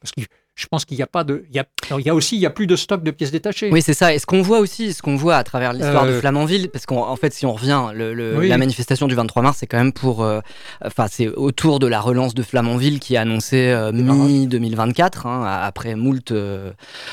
Parce 0.00 0.12
je 0.56 0.66
pense 0.66 0.84
qu'il 0.86 0.96
n'y 0.96 1.02
a 1.02 1.06
pas 1.06 1.22
de. 1.22 1.44
Il 1.50 1.54
y 1.56 1.58
a, 1.60 1.66
alors, 1.88 2.00
il 2.00 2.06
y 2.06 2.10
a 2.10 2.14
aussi, 2.14 2.34
il 2.36 2.40
y 2.40 2.46
a 2.46 2.50
plus 2.50 2.66
de 2.66 2.74
stock 2.76 3.02
de 3.02 3.10
pièces 3.10 3.30
détachées. 3.30 3.68
Oui, 3.70 3.82
c'est 3.82 3.94
ça. 3.94 4.12
Et 4.14 4.18
ce 4.18 4.26
qu'on 4.26 4.40
voit 4.42 4.58
aussi, 4.58 4.92
ce 4.94 5.02
qu'on 5.02 5.14
voit 5.14 5.36
à 5.36 5.44
travers 5.44 5.72
l'histoire 5.74 6.06
de 6.06 6.12
Euh, 6.12 6.20
Flamanville, 6.20 6.70
parce 6.70 6.86
qu'en 6.86 7.08
en 7.08 7.16
fait, 7.16 7.32
si 7.34 7.44
on 7.46 7.52
revient, 7.52 7.82
le, 7.94 8.14
le- 8.14 8.38
Oui. 8.38 8.48
la 8.48 8.56
manifestation 8.58 9.06
du 9.06 9.14
23 9.14 9.42
mars, 9.42 9.58
c'est 9.60 9.66
quand 9.66 9.76
même 9.76 9.92
pour, 9.92 10.24
euh, 10.24 10.40
enfin, 10.84 11.06
c'est 11.10 11.28
autour 11.28 11.78
de 11.78 11.86
la 11.86 12.00
relance 12.00 12.34
de 12.34 12.42
Flamanville 12.42 12.98
qui 13.00 13.14
est 13.14 13.18
annoncée 13.18 13.68
euh, 13.68 13.92
mi 13.92 14.46
2024, 14.48 15.26
hein, 15.26 15.44
après 15.62 15.94
moult 15.94 16.32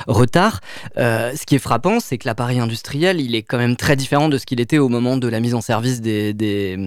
retard. 0.07 0.59
Ce 0.95 1.45
qui 1.45 1.55
est 1.55 1.59
frappant, 1.59 1.99
c'est 1.99 2.17
que 2.17 2.27
l'appareil 2.27 2.59
industriel, 2.59 3.19
il 3.19 3.35
est 3.35 3.41
quand 3.43 3.57
même 3.57 3.75
très 3.75 3.95
différent 3.95 4.29
de 4.29 4.37
ce 4.37 4.45
qu'il 4.45 4.59
était 4.61 4.77
au 4.77 4.89
moment 4.89 5.17
de 5.17 5.27
la 5.27 5.39
mise 5.39 5.53
en 5.53 5.61
service 5.61 6.01
des, 6.01 6.33
des, 6.33 6.77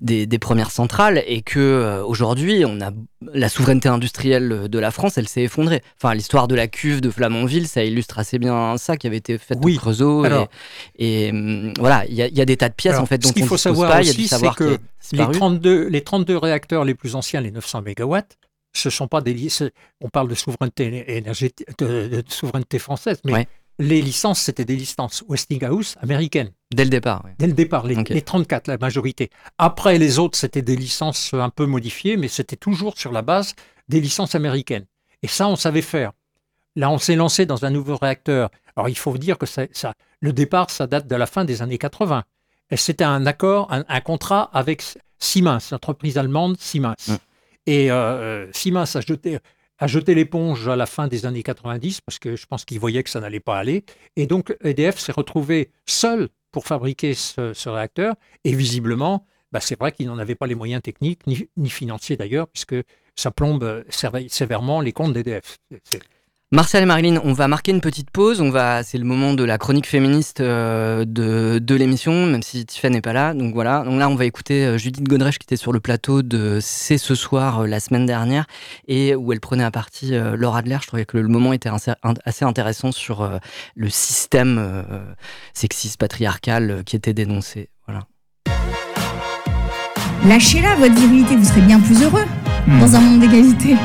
des, 0.00 0.26
des 0.26 0.38
premières 0.38 0.70
centrales, 0.70 1.22
et 1.26 1.42
que 1.42 2.02
aujourd'hui, 2.06 2.64
on 2.66 2.80
a 2.80 2.90
la 3.32 3.48
souveraineté 3.48 3.88
industrielle 3.88 4.68
de 4.68 4.78
la 4.78 4.90
France, 4.90 5.16
elle 5.18 5.28
s'est 5.28 5.42
effondrée. 5.42 5.82
Enfin, 6.04 6.14
l'histoire 6.14 6.48
de 6.48 6.54
la 6.54 6.68
cuve 6.68 7.00
de 7.00 7.08
Flamanville, 7.08 7.66
ça 7.66 7.82
illustre 7.82 8.18
assez 8.18 8.38
bien 8.38 8.76
ça 8.76 8.98
qui 8.98 9.06
avait 9.06 9.16
été 9.16 9.38
fait 9.38 9.56
Oui. 9.62 9.76
Creusot. 9.78 10.24
Alors- 10.24 10.48
et, 10.98 11.28
et, 11.28 11.30
hum, 11.30 11.72
voilà, 11.78 12.04
il 12.06 12.14
y, 12.14 12.20
a- 12.20 12.26
il 12.26 12.36
y 12.36 12.42
a 12.42 12.44
des 12.44 12.58
tas 12.58 12.68
de 12.68 12.74
pièces 12.74 12.92
Alors, 12.92 13.04
en 13.04 13.06
fait 13.06 13.16
dont 13.16 13.28
ce 13.30 13.32
qu'il 13.32 13.44
on 13.44 13.46
faut 13.46 13.56
savoir 13.56 13.90
pas. 13.90 14.02
Il 14.02 14.06
y 14.08 14.10
a 14.10 14.12
du 14.12 14.24
aussi, 14.24 14.36
qui 14.38 14.54
que 14.54 14.64
les 14.64 14.78
disparu. 15.00 15.32
32, 15.34 15.88
les 15.88 16.02
32 16.04 16.36
réacteurs 16.36 16.84
les 16.84 16.94
plus 16.94 17.14
anciens, 17.14 17.40
les 17.40 17.50
900 17.50 17.80
mégawatts, 17.80 18.36
ce 18.74 18.90
sont 18.90 19.08
pas 19.08 19.22
des 19.22 19.32
licences. 19.32 19.70
On 20.02 20.10
parle 20.10 20.28
de 20.28 20.34
souveraineté 20.34 21.04
énergétique, 21.16 21.66
de, 21.78 22.08
de 22.08 22.22
souveraineté 22.28 22.78
française, 22.78 23.20
mais 23.24 23.32
Ouais. 23.32 23.48
les 23.78 24.02
licences, 24.02 24.40
c'était 24.40 24.66
des 24.66 24.76
licences 24.76 25.24
Westinghouse 25.26 25.96
américaines. 26.02 26.50
Dès 26.74 26.84
le 26.84 26.90
départ. 26.90 27.24
ouais. 27.24 27.30
Dès 27.38 27.46
le 27.46 27.54
départ, 27.54 27.86
les 27.86 28.20
34, 28.20 28.68
la 28.68 28.76
majorité. 28.76 29.30
Après, 29.56 29.96
les 29.96 30.18
autres, 30.18 30.36
c'était 30.36 30.60
des 30.60 30.76
licences 30.76 31.32
un 31.32 31.48
peu 31.48 31.64
modifiées, 31.64 32.18
mais 32.18 32.28
c'était 32.28 32.56
toujours 32.56 32.98
sur 32.98 33.10
la 33.10 33.22
base 33.22 33.54
des 33.88 34.02
licences 34.02 34.34
américaines. 34.34 34.84
Et 35.24 35.26
ça, 35.26 35.48
on 35.48 35.56
savait 35.56 35.80
faire. 35.80 36.12
Là, 36.76 36.90
on 36.90 36.98
s'est 36.98 37.16
lancé 37.16 37.46
dans 37.46 37.64
un 37.64 37.70
nouveau 37.70 37.96
réacteur. 37.96 38.50
Alors, 38.76 38.90
il 38.90 38.98
faut 38.98 39.16
dire 39.16 39.38
que 39.38 39.46
ça, 39.46 39.62
ça- 39.72 39.94
le 40.20 40.34
départ, 40.34 40.68
ça 40.70 40.86
date 40.86 41.06
de 41.06 41.16
la 41.16 41.24
fin 41.26 41.46
des 41.46 41.62
années 41.62 41.78
80. 41.78 42.24
Et 42.70 42.76
C'était 42.76 43.04
un 43.04 43.24
accord, 43.24 43.72
un, 43.72 43.84
un 43.88 44.00
contrat 44.02 44.50
avec 44.52 44.82
Siemens, 45.18 45.70
l'entreprise 45.72 46.18
allemande 46.18 46.56
Siemens. 46.60 46.94
Mm. 47.08 47.14
Et 47.66 47.90
euh, 47.90 48.52
Siemens 48.52 48.94
a 48.96 49.00
jeté, 49.00 49.38
a 49.78 49.86
jeté 49.86 50.14
l'éponge 50.14 50.68
à 50.68 50.76
la 50.76 50.84
fin 50.84 51.08
des 51.08 51.24
années 51.24 51.42
90 51.42 52.02
parce 52.02 52.18
que 52.18 52.36
je 52.36 52.44
pense 52.44 52.66
qu'ils 52.66 52.78
voyaient 52.78 53.02
que 53.02 53.08
ça 53.10 53.20
n'allait 53.20 53.40
pas 53.40 53.56
aller. 53.58 53.84
Et 54.16 54.26
donc, 54.26 54.54
EDF 54.62 54.98
s'est 54.98 55.12
retrouvé 55.12 55.70
seul 55.86 56.28
pour 56.52 56.66
fabriquer 56.66 57.14
ce, 57.14 57.54
ce 57.54 57.68
réacteur. 57.70 58.14
Et 58.44 58.54
visiblement, 58.54 59.26
bah, 59.52 59.60
c'est 59.60 59.78
vrai 59.80 59.90
qu'il 59.92 60.06
n'en 60.06 60.18
avait 60.18 60.34
pas 60.34 60.46
les 60.46 60.54
moyens 60.54 60.82
techniques, 60.82 61.26
ni, 61.26 61.48
ni 61.56 61.70
financiers 61.70 62.18
d'ailleurs, 62.18 62.48
puisque 62.48 62.76
ça 63.16 63.30
plombe 63.30 63.64
euh, 63.64 63.82
sévèrement 64.28 64.80
les 64.80 64.92
comptes 64.92 65.12
d'EDF. 65.12 65.58
Martial 66.54 66.84
et 66.84 66.86
Marilyn, 66.86 67.20
on 67.24 67.32
va 67.32 67.48
marquer 67.48 67.72
une 67.72 67.80
petite 67.80 68.10
pause. 68.10 68.40
On 68.40 68.50
va, 68.50 68.84
c'est 68.84 68.96
le 68.96 69.04
moment 69.04 69.34
de 69.34 69.42
la 69.42 69.58
chronique 69.58 69.88
féministe 69.88 70.38
euh, 70.38 71.04
de, 71.04 71.58
de 71.58 71.74
l'émission, 71.74 72.26
même 72.26 72.44
si 72.44 72.64
Tiffany 72.64 72.94
n'est 72.94 73.00
pas 73.00 73.12
là. 73.12 73.34
Donc 73.34 73.54
voilà. 73.54 73.82
Donc 73.82 73.98
là, 73.98 74.08
on 74.08 74.14
va 74.14 74.24
écouter 74.24 74.64
euh, 74.64 74.78
Judith 74.78 75.02
Godrèche 75.02 75.40
qui 75.40 75.46
était 75.46 75.56
sur 75.56 75.72
le 75.72 75.80
plateau 75.80 76.22
de 76.22 76.60
C'est 76.60 76.96
ce 76.96 77.16
soir 77.16 77.62
euh, 77.62 77.66
la 77.66 77.80
semaine 77.80 78.06
dernière 78.06 78.46
et 78.86 79.16
où 79.16 79.32
elle 79.32 79.40
prenait 79.40 79.64
à 79.64 79.72
partie 79.72 80.14
euh, 80.14 80.36
Laura 80.36 80.60
Adler. 80.60 80.78
Je 80.80 80.86
trouvais 80.86 81.06
que 81.06 81.18
le 81.18 81.26
moment 81.26 81.52
était 81.52 81.70
assez 82.24 82.44
intéressant 82.44 82.92
sur 82.92 83.28
le 83.74 83.88
système 83.88 84.84
sexiste 85.54 85.98
patriarcal 85.98 86.84
qui 86.86 86.94
était 86.94 87.14
dénoncé. 87.14 87.68
Voilà. 87.88 88.06
Lâchez-la, 90.24 90.76
votre 90.76 90.94
virilité, 90.94 91.34
vous 91.34 91.44
serez 91.44 91.62
bien 91.62 91.80
plus 91.80 92.00
heureux 92.00 92.24
Hmm. 92.66 92.80
dans 92.80 92.96
un 92.96 93.00
monde 93.00 93.20
d'égalité. 93.20 93.76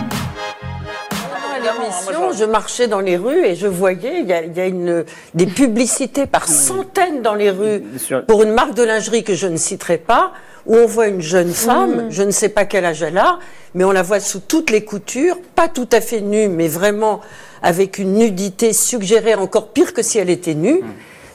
l'émission, 1.61 2.31
je 2.31 2.45
marchais 2.45 2.87
dans 2.87 3.01
les 3.01 3.17
rues 3.17 3.45
et 3.45 3.55
je 3.55 3.67
voyais, 3.67 4.21
il 4.21 4.27
y 4.27 4.31
a, 4.31 4.41
il 4.41 4.55
y 4.55 4.59
a 4.61 4.67
une, 4.67 5.03
des 5.33 5.47
publicités 5.47 6.25
par 6.25 6.47
centaines 6.47 7.21
dans 7.21 7.35
les 7.35 7.51
rues 7.51 7.83
pour 8.25 8.41
une 8.43 8.53
marque 8.53 8.75
de 8.75 8.83
lingerie 8.83 9.25
que 9.25 9.35
je 9.35 9.47
ne 9.47 9.57
citerai 9.57 9.97
pas, 9.97 10.31
où 10.65 10.77
on 10.77 10.85
voit 10.85 11.07
une 11.07 11.19
jeune 11.19 11.51
femme, 11.51 12.07
je 12.09 12.23
ne 12.23 12.31
sais 12.31 12.47
pas 12.47 12.63
quel 12.63 12.85
âge 12.85 13.03
elle 13.03 13.17
a, 13.17 13.39
mais 13.73 13.83
on 13.83 13.91
la 13.91 14.01
voit 14.01 14.21
sous 14.21 14.39
toutes 14.39 14.69
les 14.69 14.85
coutures, 14.85 15.37
pas 15.55 15.67
tout 15.67 15.89
à 15.91 15.99
fait 15.99 16.21
nue, 16.21 16.47
mais 16.47 16.69
vraiment 16.69 17.19
avec 17.61 17.97
une 17.97 18.13
nudité 18.13 18.71
suggérée 18.71 19.35
encore 19.35 19.69
pire 19.69 19.93
que 19.93 20.01
si 20.01 20.19
elle 20.19 20.29
était 20.29 20.55
nue. 20.55 20.81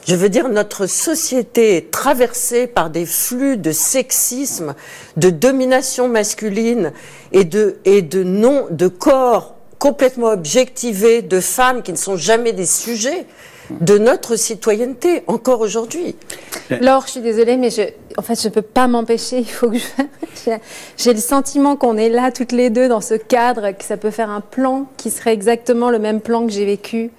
Je 0.05 0.15
veux 0.15 0.29
dire, 0.29 0.49
notre 0.49 0.85
société 0.85 1.75
est 1.77 1.91
traversée 1.91 2.67
par 2.67 2.89
des 2.91 3.05
flux 3.07 3.57
de 3.57 3.71
sexisme, 3.71 4.75
de 5.17 5.31
domination 5.31 6.07
masculine 6.07 6.91
et 7.31 7.43
de, 7.43 7.77
et 7.85 8.01
de 8.03 8.23
non, 8.23 8.67
de 8.69 8.87
corps 8.87 9.55
complètement 9.79 10.27
objectivés, 10.27 11.21
de 11.23 11.39
femmes 11.39 11.81
qui 11.81 11.91
ne 11.91 11.97
sont 11.97 12.17
jamais 12.17 12.53
des 12.53 12.65
sujets 12.67 13.25
de 13.81 13.97
notre 13.97 14.35
citoyenneté, 14.35 15.23
encore 15.25 15.59
aujourd'hui. 15.61 16.15
Laure, 16.81 17.03
je 17.07 17.13
suis 17.13 17.21
désolée, 17.21 17.57
mais 17.57 17.71
je, 17.71 17.81
en 18.15 18.21
fait, 18.21 18.39
je 18.39 18.47
ne 18.47 18.53
peux 18.53 18.61
pas 18.61 18.87
m'empêcher. 18.87 19.39
Il 19.39 19.45
faut 19.49 19.71
que 19.71 19.77
je. 19.79 19.85
j'ai- 20.45 20.57
J'ai 20.97 21.13
le 21.13 21.19
sentiment 21.19 21.75
qu'on 21.75 21.97
est 21.97 22.09
là 22.09 22.31
toutes 22.31 22.51
les 22.51 22.69
deux 22.69 22.87
dans 22.87 23.01
ce 23.01 23.15
cadre, 23.15 23.71
que 23.71 23.83
ça 23.83 23.97
peut 23.97 24.11
faire 24.11 24.29
un 24.29 24.41
plan 24.41 24.85
qui 24.97 25.09
serait 25.09 25.33
exactement 25.33 25.89
le 25.89 25.97
même 25.97 26.21
plan 26.21 26.45
que 26.45 26.51
j'ai 26.51 26.65
vécu. 26.65 27.09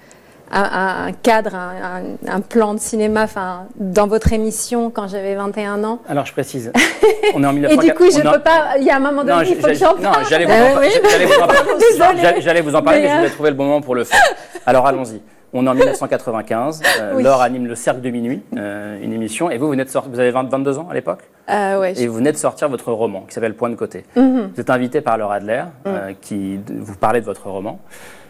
Un, 0.49 1.11
cadre, 1.23 1.55
un, 1.55 2.39
plan 2.41 2.73
de 2.73 2.79
cinéma, 2.79 3.23
enfin, 3.23 3.65
dans 3.75 4.07
votre 4.07 4.31
émission 4.31 4.89
quand 4.89 5.07
j'avais 5.07 5.35
21 5.35 5.83
ans. 5.83 5.99
Alors 6.07 6.25
je 6.25 6.31
précise, 6.31 6.71
on 7.35 7.43
est 7.43 7.47
en 7.47 7.51
Et 7.51 7.55
1900. 7.55 7.81
du 7.81 7.93
coup, 7.93 8.05
je 8.09 8.25
en- 8.25 8.31
peux 8.31 8.39
pas. 8.39 8.77
Il 8.79 8.83
y 8.85 8.89
a 8.89 8.95
un 8.95 8.99
moment 8.99 9.23
Non, 9.23 9.37
donné, 9.39 9.49
il 9.49 9.55
faut 9.57 9.67
que 9.67 9.73
j'en 9.73 9.95
non, 9.95 10.01
parle. 10.11 10.25
j'allais 10.29 10.45
vous, 10.45 10.51
en 10.53 10.71
par- 10.73 10.81
oui. 10.81 10.87
j'allais 11.11 11.25
vous 11.25 11.33
en 11.33 11.47
parler. 11.47 12.41
J'allais- 12.41 12.61
vous 12.61 12.75
en 12.75 12.81
parler, 12.81 13.01
mais, 13.01 13.09
je 13.09 13.15
voulais 13.17 13.29
trouver 13.29 13.49
le 13.49 13.55
bon 13.55 13.65
moment 13.65 13.81
pour 13.81 13.95
le 13.95 14.03
faire. 14.05 14.21
Alors 14.65 14.87
allons-y. 14.87 15.21
On 15.53 15.65
est 15.65 15.69
en 15.69 15.73
1995. 15.75 16.81
euh, 16.99 17.13
Oui. 17.15 17.23
Laure 17.23 17.41
anime 17.41 17.67
le 17.67 17.75
Cercle 17.75 18.01
de 18.01 18.09
minuit, 18.09 18.43
euh, 18.57 19.01
une 19.01 19.13
émission. 19.13 19.49
Et 19.49 19.57
vous, 19.57 19.65
vous, 19.65 19.71
venez 19.71 19.85
de 19.85 19.89
sortir, 19.89 20.11
vous 20.11 20.19
avez 20.19 20.29
20 20.31 20.49
22 20.49 20.77
ans 20.77 20.87
à 20.91 20.93
l'époque 20.93 21.21
Euh, 21.49 21.79
ouais, 21.79 21.95
je- 21.95 22.01
Et 22.01 22.07
vous 22.07 22.15
venez 22.15 22.33
de 22.33 22.37
sortir 22.37 22.67
votre 22.67 22.91
roman 22.91 23.21
qui 23.27 23.33
s'appelle 23.33 23.53
Point 23.55 23.69
de 23.69 23.75
côté. 23.75 24.03
Mhm. 24.17 24.51
Vous 24.53 24.59
êtes 24.61 24.69
invité 24.69 24.99
par 25.01 25.17
Laure 25.17 25.31
Adler, 25.31 25.63
euh, 25.87 26.11
qui 26.21 26.59
vous 26.69 26.95
parlait 26.95 27.21
de 27.21 27.25
votre 27.25 27.47
roman. 27.49 27.79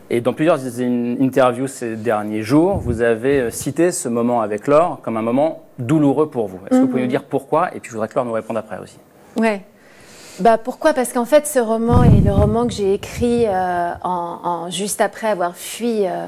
Et 0.09 0.21
dans 0.21 0.33
plusieurs 0.33 0.59
in- 0.79 1.15
interviews 1.19 1.67
ces 1.67 1.95
derniers 1.97 2.41
jours, 2.41 2.77
vous 2.77 3.01
avez 3.01 3.39
euh, 3.41 3.51
cité 3.51 3.91
ce 3.91 4.07
moment 4.07 4.41
avec 4.41 4.67
Laure 4.67 4.99
comme 5.01 5.17
un 5.17 5.21
moment 5.21 5.63
douloureux 5.79 6.29
pour 6.29 6.47
vous. 6.47 6.59
Est-ce 6.65 6.77
que 6.79 6.81
vous 6.81 6.87
pouvez 6.87 7.01
Mhm. 7.01 7.07
nous 7.07 7.11
dire 7.11 7.23
pourquoi? 7.25 7.75
Et 7.75 7.79
puis 7.79 7.89
je 7.89 7.93
voudrais 7.95 8.07
que 8.07 8.15
Laure 8.15 8.25
nous 8.25 8.31
réponde 8.31 8.57
après 8.57 8.77
aussi. 8.81 8.97
Ouais. 9.35 9.61
Bah 10.39 10.57
pourquoi? 10.57 10.93
Parce 10.93 11.11
qu'en 11.11 11.25
fait, 11.25 11.45
ce 11.47 11.59
roman 11.59 12.03
est 12.03 12.21
le 12.23 12.31
roman 12.31 12.67
que 12.67 12.73
j'ai 12.73 12.93
écrit 12.93 13.45
euh, 13.47 13.89
en, 14.03 14.39
en- 14.43 14.69
juste 14.69 15.01
après 15.01 15.27
avoir 15.27 15.55
fui 15.55 16.05
euh, 16.07 16.27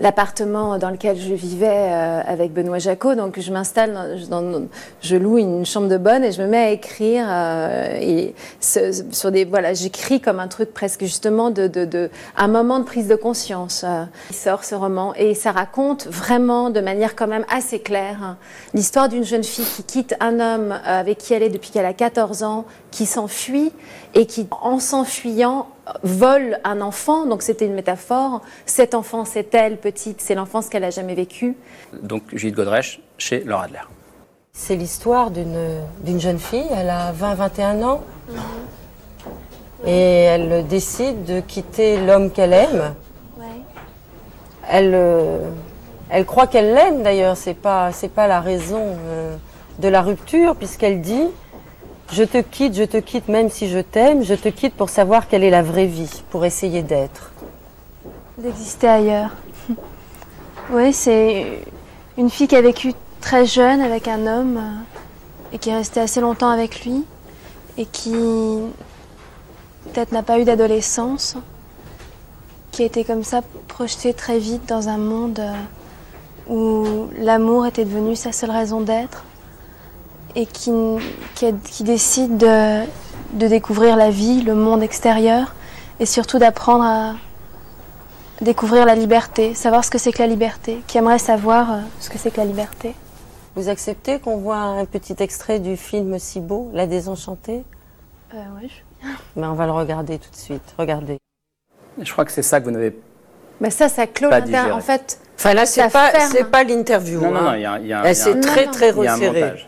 l'appartement 0.00 0.78
dans 0.78 0.90
lequel 0.90 1.16
je 1.18 1.34
vivais 1.34 1.68
euh, 1.68 2.20
avec 2.26 2.52
Benoît 2.52 2.78
Jacot. 2.78 3.14
Donc 3.14 3.38
je 3.38 3.52
m'installe, 3.52 4.18
je 5.02 5.16
loue 5.16 5.38
une 5.38 5.64
chambre 5.66 5.88
de 5.88 5.98
bonne 5.98 6.24
et 6.24 6.32
je 6.32 6.42
me 6.42 6.48
mets 6.48 6.56
à 6.64 6.70
écrire. 6.70 7.26
euh, 7.28 7.98
et 8.00 8.34
sur 8.60 9.30
des, 9.30 9.44
voilà, 9.44 9.74
j'écris 9.74 10.20
comme 10.20 10.40
un 10.40 10.48
truc 10.48 10.72
presque 10.72 11.02
justement 11.04 11.50
de, 11.50 11.66
de, 11.68 11.84
de 11.84 12.10
un 12.36 12.48
moment 12.48 12.78
de 12.80 12.84
prise 12.84 13.08
de 13.08 13.16
conscience. 13.16 13.84
euh. 13.84 14.04
Il 14.30 14.36
sort 14.36 14.64
ce 14.64 14.74
roman 14.74 15.14
et 15.14 15.34
ça 15.34 15.52
raconte 15.52 16.06
vraiment 16.06 16.70
de 16.70 16.80
manière 16.80 17.14
quand 17.14 17.26
même 17.28 17.44
assez 17.54 17.78
claire 17.78 18.18
hein, 18.22 18.36
l'histoire 18.74 19.08
d'une 19.08 19.24
jeune 19.24 19.44
fille 19.44 19.64
qui 19.76 19.82
quitte 19.84 20.14
un 20.20 20.40
homme 20.40 20.78
avec 20.84 21.18
qui 21.18 21.34
elle 21.34 21.42
est 21.42 21.50
depuis 21.50 21.70
qu'elle 21.70 21.84
a 21.86 21.92
14 21.92 22.42
ans, 22.42 22.64
qui 22.90 23.04
s'enfuit 23.06 23.72
et 24.14 24.26
qui, 24.26 24.48
en 24.62 24.78
s'enfuyant, 24.78 25.66
vole 26.02 26.58
un 26.64 26.80
enfant. 26.80 27.26
Donc 27.26 27.42
c'était 27.42 27.66
une 27.66 27.74
métaphore. 27.74 28.42
Cet 28.66 28.94
enfant, 28.94 29.24
c'est 29.24 29.54
elle, 29.54 29.78
petite, 29.78 30.20
c'est 30.20 30.34
l'enfance 30.34 30.68
qu'elle 30.68 30.84
a 30.84 30.90
jamais 30.90 31.14
vécue. 31.14 31.56
Donc 32.02 32.22
Judith 32.32 32.56
Godrèche 32.56 33.00
chez 33.18 33.44
Laure 33.44 33.62
Adler. 33.62 33.78
C'est 34.52 34.76
l'histoire 34.76 35.30
d'une 35.30 35.80
d'une 36.04 36.20
jeune 36.20 36.38
fille, 36.38 36.66
elle 36.76 36.90
a 36.90 37.12
20-21 37.12 37.84
ans, 37.84 38.02
et 39.86 40.22
elle 40.24 40.66
décide 40.66 41.24
de 41.24 41.40
quitter 41.40 42.04
l'homme 42.04 42.30
qu'elle 42.30 42.52
aime. 42.52 42.94
Elle, 44.68 44.92
euh, 44.94 45.38
elle 46.10 46.24
croit 46.24 46.46
qu'elle 46.46 46.74
l'aime 46.74 47.02
d'ailleurs, 47.02 47.36
c'est 47.36 47.54
pas, 47.54 47.90
c'est 47.92 48.12
pas 48.12 48.28
la 48.28 48.40
raison 48.40 48.96
euh, 49.04 49.36
de 49.78 49.88
la 49.88 50.02
rupture, 50.02 50.54
puisqu'elle 50.54 51.00
dit 51.00 51.26
Je 52.12 52.24
te 52.24 52.38
quitte, 52.38 52.74
je 52.74 52.82
te 52.82 52.96
quitte 52.96 53.28
même 53.28 53.50
si 53.50 53.68
je 53.68 53.78
t'aime, 53.78 54.24
je 54.24 54.34
te 54.34 54.48
quitte 54.48 54.74
pour 54.74 54.88
savoir 54.88 55.28
quelle 55.28 55.44
est 55.44 55.50
la 55.50 55.62
vraie 55.62 55.86
vie, 55.86 56.22
pour 56.30 56.44
essayer 56.44 56.82
d'être. 56.82 57.30
D'exister 58.38 58.88
ailleurs. 58.88 59.30
Oui, 60.72 60.92
c'est 60.92 61.64
une 62.16 62.30
fille 62.30 62.46
qui 62.46 62.54
a 62.54 62.60
vécu 62.60 62.92
très 63.20 63.44
jeune 63.44 63.80
avec 63.80 64.06
un 64.06 64.24
homme 64.28 64.56
euh, 64.56 65.52
et 65.52 65.58
qui 65.58 65.68
est 65.68 65.74
restée 65.74 65.98
assez 65.98 66.20
longtemps 66.20 66.50
avec 66.50 66.84
lui 66.84 67.04
et 67.76 67.86
qui 67.86 68.12
peut-être 69.84 70.12
n'a 70.12 70.22
pas 70.22 70.38
eu 70.38 70.44
d'adolescence, 70.44 71.36
qui 72.70 72.82
a 72.82 72.86
été 72.86 73.02
comme 73.02 73.24
ça 73.24 73.42
projetée 73.66 74.14
très 74.14 74.38
vite 74.38 74.68
dans 74.68 74.88
un 74.88 74.98
monde 74.98 75.40
euh, 75.40 75.54
où 76.48 77.08
l'amour 77.18 77.66
était 77.66 77.84
devenu 77.84 78.14
sa 78.14 78.30
seule 78.30 78.52
raison 78.52 78.80
d'être 78.80 79.24
et 80.34 80.46
qui, 80.46 80.72
qui, 81.34 81.84
décide 81.84 82.36
de, 82.36 82.82
de 83.34 83.46
découvrir 83.48 83.96
la 83.96 84.10
vie, 84.10 84.42
le 84.42 84.54
monde 84.54 84.82
extérieur 84.82 85.54
et 85.98 86.06
surtout 86.06 86.38
d'apprendre 86.38 86.84
à 86.84 87.14
découvrir 88.40 88.86
la 88.86 88.94
liberté, 88.94 89.54
savoir 89.54 89.84
ce 89.84 89.90
que 89.90 89.98
c'est 89.98 90.12
que 90.12 90.18
la 90.20 90.26
liberté, 90.26 90.82
qui 90.86 90.98
aimerait 90.98 91.18
savoir 91.18 91.72
euh, 91.72 91.78
ce 92.00 92.08
que 92.08 92.18
c'est 92.18 92.30
que 92.30 92.38
la 92.38 92.46
liberté. 92.46 92.94
Vous 93.54 93.68
acceptez 93.68 94.18
qu'on 94.18 94.36
voit 94.38 94.56
un 94.56 94.84
petit 94.86 95.16
extrait 95.18 95.58
du 95.58 95.76
film 95.76 96.18
si 96.18 96.40
beau, 96.40 96.70
La 96.72 96.86
Désenchantée? 96.86 97.64
Euh, 98.34 98.38
Oui, 98.60 98.70
Mais 99.36 99.46
on 99.46 99.54
va 99.54 99.66
le 99.66 99.72
regarder 99.72 100.18
tout 100.18 100.30
de 100.30 100.36
suite. 100.36 100.62
Regardez. 100.78 101.18
Je 102.00 102.10
crois 102.12 102.24
que 102.24 102.32
c'est 102.32 102.42
ça 102.42 102.60
que 102.60 102.64
vous 102.66 102.70
n'avez 102.70 102.96
Mais 103.60 103.70
ça, 103.70 103.88
ça 103.88 104.06
clôt 104.06 104.30
l'intérieur. 104.30 104.76
En 104.76 104.80
fait, 104.80 105.20
enfin 105.36 105.52
là, 105.52 105.66
c'est 105.66 105.90
pas, 105.90 106.10
pas 106.50 106.64
l'interview. 106.64 107.20
Non, 107.20 107.30
non, 107.32 107.42
non, 107.42 107.48
hein. 107.48 107.56
il 107.56 107.62
y 107.62 107.66
a, 107.66 107.78
y 107.80 107.92
a- 107.92 108.04
y 108.04 108.08
a 108.08 108.14
c'est 108.14 108.40
très, 108.40 108.66
très 108.66 108.90
il 108.90 109.04
y 109.04 109.06
a 109.06 109.12
un 109.12 109.16
resserré. 109.16 109.66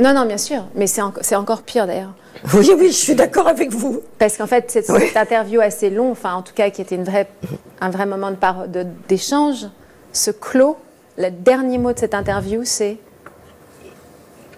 Non, 0.00 0.12
non, 0.14 0.24
bien 0.26 0.38
sûr, 0.38 0.64
mais 0.74 0.86
c'est 0.86 1.02
en- 1.02 1.12
c'est 1.20 1.36
encore 1.36 1.62
pire 1.62 1.86
d'ailleurs. 1.86 2.14
Oui, 2.54 2.70
oui, 2.78 2.86
je 2.88 2.96
suis 2.96 3.14
d'accord 3.14 3.46
avec 3.48 3.70
vous. 3.70 4.00
Parce 4.18 4.36
qu'en 4.38 4.46
fait, 4.46 4.70
cette, 4.70 4.86
cette 4.86 5.16
interview 5.16 5.60
assez 5.60 5.90
longue, 5.90 6.12
enfin 6.12 6.34
en 6.34 6.42
tout 6.42 6.54
cas 6.54 6.70
qui 6.70 6.80
était 6.80 6.94
une 6.94 7.04
vraie, 7.04 7.28
un 7.80 7.90
vrai 7.90 8.06
moment 8.06 8.30
de 8.30 8.36
par- 8.36 8.66
de- 8.66 8.86
d'échange, 9.08 9.66
se 10.12 10.30
clôt. 10.30 10.76
Le 11.18 11.30
dernier 11.30 11.76
mot 11.76 11.92
de 11.92 11.98
cette 11.98 12.14
interview, 12.14 12.62
c'est 12.64 12.96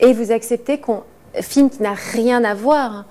et 0.00 0.12
vous 0.12 0.32
acceptez 0.32 0.78
qu'on 0.78 1.02
film 1.40 1.70
qui 1.70 1.82
n'a 1.82 1.94
rien 1.94 2.44
à 2.44 2.54
voir, 2.54 3.04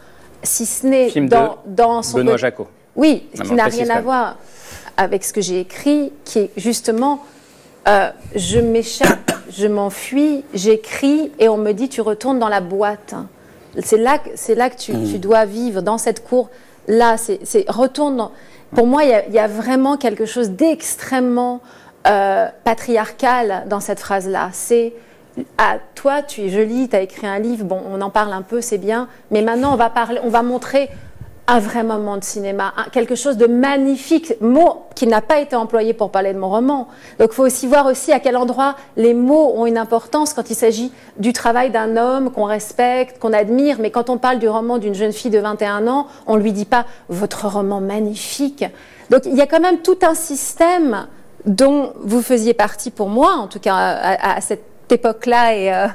si 0.44 0.66
ce 0.66 0.86
n'est 0.88 1.10
Film 1.10 1.28
dans, 1.28 1.58
de 1.66 1.76
dans 1.76 2.02
son 2.04 2.18
Benoît 2.18 2.38
Jacot. 2.38 2.68
Oui, 2.96 3.28
qui 3.34 3.54
n'a 3.54 3.66
rien 3.66 3.90
à 3.90 4.02
voir 4.02 4.38
avec 4.98 5.24
ce 5.24 5.34
que 5.34 5.42
j'ai 5.42 5.60
écrit, 5.62 6.12
qui 6.24 6.40
est 6.40 6.52
justement 6.58 7.24
euh, 7.88 8.10
je 8.36 8.60
m'échappe, 8.60 9.32
je 9.50 9.68
m'enfuis, 9.68 10.44
j'écris 10.54 11.32
et 11.40 11.50
on 11.50 11.58
me 11.58 11.72
dit 11.72 11.90
tu 11.90 12.02
retournes 12.02 12.40
dans 12.40 12.50
la 12.50 12.62
boîte. 12.62 13.16
C'est 13.82 13.98
là, 13.98 14.18
que- 14.20 14.30
c'est 14.36 14.56
là 14.56 14.70
que 14.70 14.78
tu, 14.78 14.94
Mmh. 14.94 15.12
tu 15.12 15.20
dois 15.20 15.46
vivre, 15.46 15.82
dans 15.82 15.98
cette 15.98 16.24
cour. 16.28 16.50
Là, 16.88 17.16
c'est 17.18 17.40
retourne. 17.70 18.18
dans- 18.18 18.32
Pour 18.76 18.88
moi, 18.88 19.04
il 19.04 19.10
y 19.10 19.14
a- 19.14 19.26
il 19.28 19.34
y, 19.34 19.40
a 19.40 19.48
vraiment 19.48 19.98
quelque 19.98 20.26
chose 20.26 20.52
d'extrêmement 20.52 21.62
euh, 22.08 22.48
patriarcal 22.64 23.64
dans 23.68 23.80
cette 23.80 24.00
phrase-là. 24.00 24.50
C'est 24.54 24.94
à 25.60 25.78
toi, 25.96 26.24
tu 26.24 26.42
es 26.42 26.50
jolie, 26.50 26.90
tu 26.90 26.96
as 26.96 27.02
écrit 27.02 27.28
un 27.28 27.38
livre, 27.38 27.64
bon, 27.64 27.80
on 27.94 28.02
en 28.02 28.10
parle 28.10 28.34
un 28.34 28.42
peu, 28.42 28.60
c'est 28.60 28.80
bien, 28.80 29.08
mais 29.30 29.42
maintenant 29.44 29.72
on 29.74 29.76
va 29.78 29.90
parler, 29.92 30.20
on 30.24 30.30
va 30.30 30.42
montrer 30.42 30.90
un 31.52 31.60
vrai 31.60 31.84
moment 31.84 32.16
de 32.16 32.24
cinéma, 32.24 32.74
quelque 32.94 33.16
chose 33.16 33.36
de 33.36 33.46
magnifique, 33.46 34.40
mot 34.40 34.86
qui 34.96 35.06
n'a 35.06 35.20
pas 35.20 35.42
été 35.42 35.54
employé 35.54 35.94
pour 35.94 36.10
parler 36.10 36.34
de 36.34 36.40
mon 36.40 36.50
roman. 36.50 36.88
Donc 37.20 37.32
il 37.34 37.36
faut 37.36 37.46
aussi 37.46 37.68
voir 37.68 37.88
aussi 37.88 38.14
à 38.14 38.22
quel 38.22 38.38
endroit 38.38 38.78
les 38.96 39.14
mots 39.14 39.52
ont 39.58 39.66
une 39.66 39.78
importance 39.78 40.34
quand 40.34 40.50
il 40.50 40.56
s'agit 40.56 40.94
du 41.18 41.34
travail 41.34 41.70
d'un 41.70 41.98
homme 41.98 42.32
qu'on 42.32 42.46
respecte, 42.46 43.20
qu'on 43.20 43.34
admire, 43.34 43.80
mais 43.82 43.92
quand 43.92 44.10
on 44.10 44.18
parle 44.18 44.40
du 44.40 44.48
roman 44.48 44.78
d'une 44.78 44.94
jeune 44.94 45.12
fille 45.12 45.30
de 45.30 45.40
21 45.40 45.90
ans, 45.90 46.08
on 46.26 46.38
lui 46.38 46.54
dit 46.54 46.64
pas 46.64 46.86
votre 47.10 47.48
roman 47.48 47.82
magnifique. 47.82 48.64
Donc 49.10 49.24
il 49.26 49.36
y 49.36 49.42
a 49.42 49.46
quand 49.46 49.60
même 49.60 49.80
tout 49.80 50.00
un 50.04 50.16
système 50.16 51.06
dont 51.46 51.92
vous 52.00 52.22
faisiez 52.22 52.54
partie 52.54 52.92
pour 52.92 53.10
moi, 53.10 53.34
en 53.34 53.48
tout 53.48 53.60
cas 53.60 53.76
à, 53.76 54.40
cette 54.40 54.64
époque-là 54.90 55.52
euh, 55.52 55.88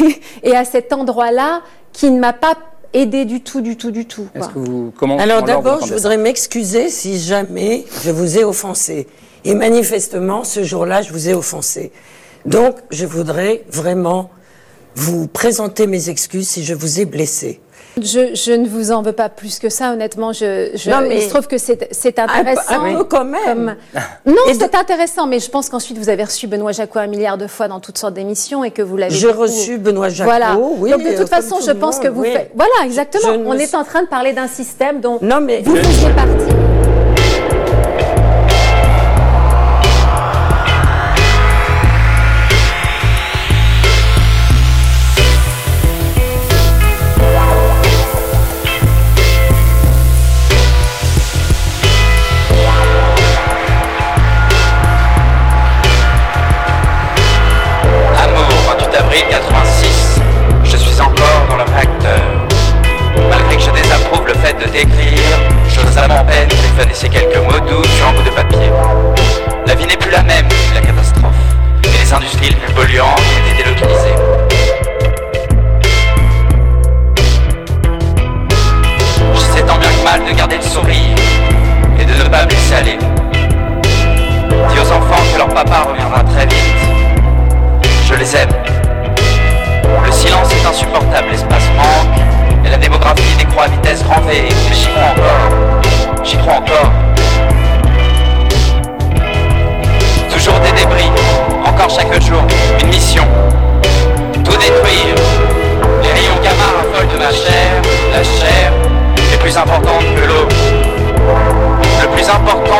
et 0.42 0.56
à 0.56 0.64
cet 0.64 0.94
endroit-là, 0.94 1.60
qui 1.92 2.10
ne 2.10 2.18
m'a 2.18 2.32
pas 2.32 2.54
aidé 2.92 3.24
du 3.24 3.40
tout, 3.42 3.60
du 3.60 3.76
tout, 3.76 3.90
du 3.90 4.06
tout. 4.06 4.28
quoi. 4.32 4.40
Est-ce 4.40 4.52
que 4.52 4.58
vous, 4.58 4.92
comment, 4.98 5.18
Alors 5.18 5.42
d'abord, 5.42 5.86
je 5.86 5.94
voudrais 5.94 6.18
m'excuser 6.18 6.88
si 6.90 7.18
jamais 7.18 7.84
je 8.04 8.10
vous 8.10 8.38
ai 8.38 8.44
offensé. 8.44 9.06
Et 9.44 9.54
manifestement, 9.54 10.44
ce 10.44 10.62
jour-là, 10.62 11.02
je 11.02 11.12
vous 11.12 11.28
ai 11.28 11.34
offensé. 11.34 11.90
Donc, 12.44 12.76
je 12.90 13.06
voudrais 13.06 13.64
vraiment 13.70 14.30
vous 14.94 15.26
présenter 15.26 15.86
mes 15.86 16.10
excuses 16.10 16.48
si 16.48 16.64
je 16.64 16.74
vous 16.74 17.00
ai 17.00 17.06
blessé. 17.06 17.61
Je, 18.00 18.34
je 18.34 18.52
ne 18.52 18.66
vous 18.66 18.90
en 18.90 19.02
veux 19.02 19.12
pas 19.12 19.28
plus 19.28 19.58
que 19.58 19.68
ça, 19.68 19.92
honnêtement. 19.92 20.32
Je, 20.32 20.70
je- 20.74 20.90
Non, 20.90 21.00
mais- 21.02 21.16
il 21.16 21.22
se 21.22 21.28
trouve 21.28 21.46
que 21.46 21.58
c'est 21.58 22.18
intéressant. 22.18 22.84
un 22.84 22.94
peu 22.96 23.04
quand 23.04 23.24
même. 23.24 23.76
comme- 23.92 24.02
Non, 24.34 24.42
c'est 24.52 24.74
intéressant, 24.74 25.26
mais 25.26 25.40
je 25.40 25.50
pense 25.50 25.68
qu'ensuite 25.68 25.98
vous 25.98 26.08
avez 26.08 26.24
reçu 26.24 26.46
Benoît 26.46 26.72
Jacot 26.72 27.00
un 27.00 27.06
milliard 27.06 27.36
de 27.36 27.46
fois 27.46 27.68
dans 27.68 27.80
toutes 27.80 27.98
sortes 27.98 28.14
d'émissions 28.14 28.64
et 28.64 28.70
que 28.70 28.80
vous 28.82 28.96
l'avez. 28.96 29.14
J'ai 29.14 29.30
reçu 29.30 29.76
Benoît 29.78 30.08
Jacot, 30.08 30.30
Voilà. 30.30 30.56
oui, 30.58 30.90
Donc 30.90 31.02
de 31.02 31.08
euh, 31.08 31.18
toute 31.18 31.28
façon, 31.28 31.56
tout 31.58 31.66
je 31.66 31.72
pense 31.72 31.98
que 31.98 32.08
vous 32.08 32.22
oui. 32.22 32.32
faites. 32.32 32.50
Voilà, 32.54 32.72
exactement. 32.86 33.34
Je 33.34 33.38
On 33.46 33.54
est 33.54 33.74
en 33.74 33.84
train 33.84 34.02
de 34.02 34.08
parler 34.08 34.32
d'un 34.32 34.48
système 34.48 35.00
dont 35.00 35.18
Non, 35.20 35.40
mais 35.40 35.60
vous 35.62 35.76
faisiez 35.76 36.10
partie. 36.10 36.81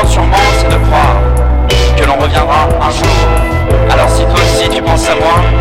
Sûrement, 0.07 0.37
c'est 0.59 0.69
de 0.69 0.77
croire 0.85 1.17
que 1.97 2.05
l'on 2.05 2.17
reviendra 2.17 2.69
un 2.81 2.91
jour. 2.91 3.07
Alors 3.91 4.09
si 4.09 4.23
toi 4.25 4.35
aussi 4.35 4.69
tu 4.69 4.83
penses 4.83 5.09
à 5.09 5.15
moi, 5.15 5.52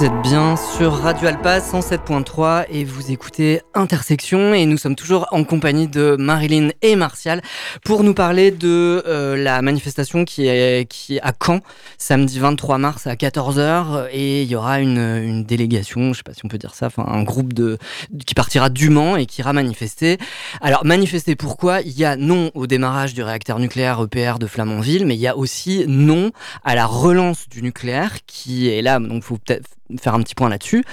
Vous 0.00 0.06
êtes 0.06 0.22
bien 0.22 0.56
sur 0.56 0.94
Radio 0.94 1.28
Alpa 1.28 1.58
107.3 1.58 2.64
et 2.70 2.84
vous 2.84 3.10
écoutez 3.10 3.60
Intersection 3.74 4.54
et 4.54 4.64
nous 4.64 4.78
sommes 4.78 4.96
toujours 4.96 5.26
en 5.30 5.44
compagnie 5.44 5.88
de 5.88 6.16
Marilyn 6.18 6.70
et 6.80 6.96
Martial 6.96 7.42
pour 7.84 8.02
nous 8.02 8.14
parler 8.14 8.50
de 8.50 9.02
euh, 9.06 9.36
la 9.36 9.60
manifestation 9.60 10.24
qui 10.24 10.46
est, 10.46 10.88
qui 10.88 11.20
à 11.20 11.34
Caen 11.38 11.60
samedi 11.98 12.38
23 12.38 12.78
mars 12.78 13.06
à 13.06 13.14
14h 13.14 14.08
et 14.10 14.40
il 14.42 14.48
y 14.48 14.56
aura 14.56 14.80
une, 14.80 14.96
une 14.96 15.44
délégation, 15.44 16.14
je 16.14 16.20
sais 16.20 16.22
pas 16.22 16.32
si 16.32 16.46
on 16.46 16.48
peut 16.48 16.56
dire 16.56 16.74
ça, 16.74 16.86
enfin 16.86 17.04
un 17.06 17.22
groupe 17.22 17.52
de 17.52 17.76
qui 18.24 18.34
partira 18.34 18.70
du 18.70 18.88
Mans 18.88 19.16
et 19.16 19.26
qui 19.26 19.42
ira 19.42 19.52
manifester. 19.52 20.16
Alors 20.62 20.86
manifester 20.86 21.36
pourquoi? 21.36 21.82
Il 21.82 21.92
y 21.92 22.06
a 22.06 22.16
non 22.16 22.50
au 22.54 22.66
démarrage 22.66 23.12
du 23.12 23.22
réacteur 23.22 23.58
nucléaire 23.58 24.00
EPR 24.00 24.38
de 24.38 24.46
Flamanville 24.46 25.04
mais 25.04 25.16
il 25.16 25.20
y 25.20 25.28
a 25.28 25.36
aussi 25.36 25.84
non 25.86 26.30
à 26.64 26.74
la 26.74 26.86
relance 26.86 27.50
du 27.50 27.62
nucléaire 27.62 28.24
qui 28.26 28.70
est 28.70 28.80
là 28.80 28.98
donc 28.98 29.24
faut 29.24 29.36
peut-être 29.36 29.68
faire 29.98 30.14
un 30.14 30.22
petit 30.22 30.34
point 30.34 30.48
là-dessus. 30.48 30.84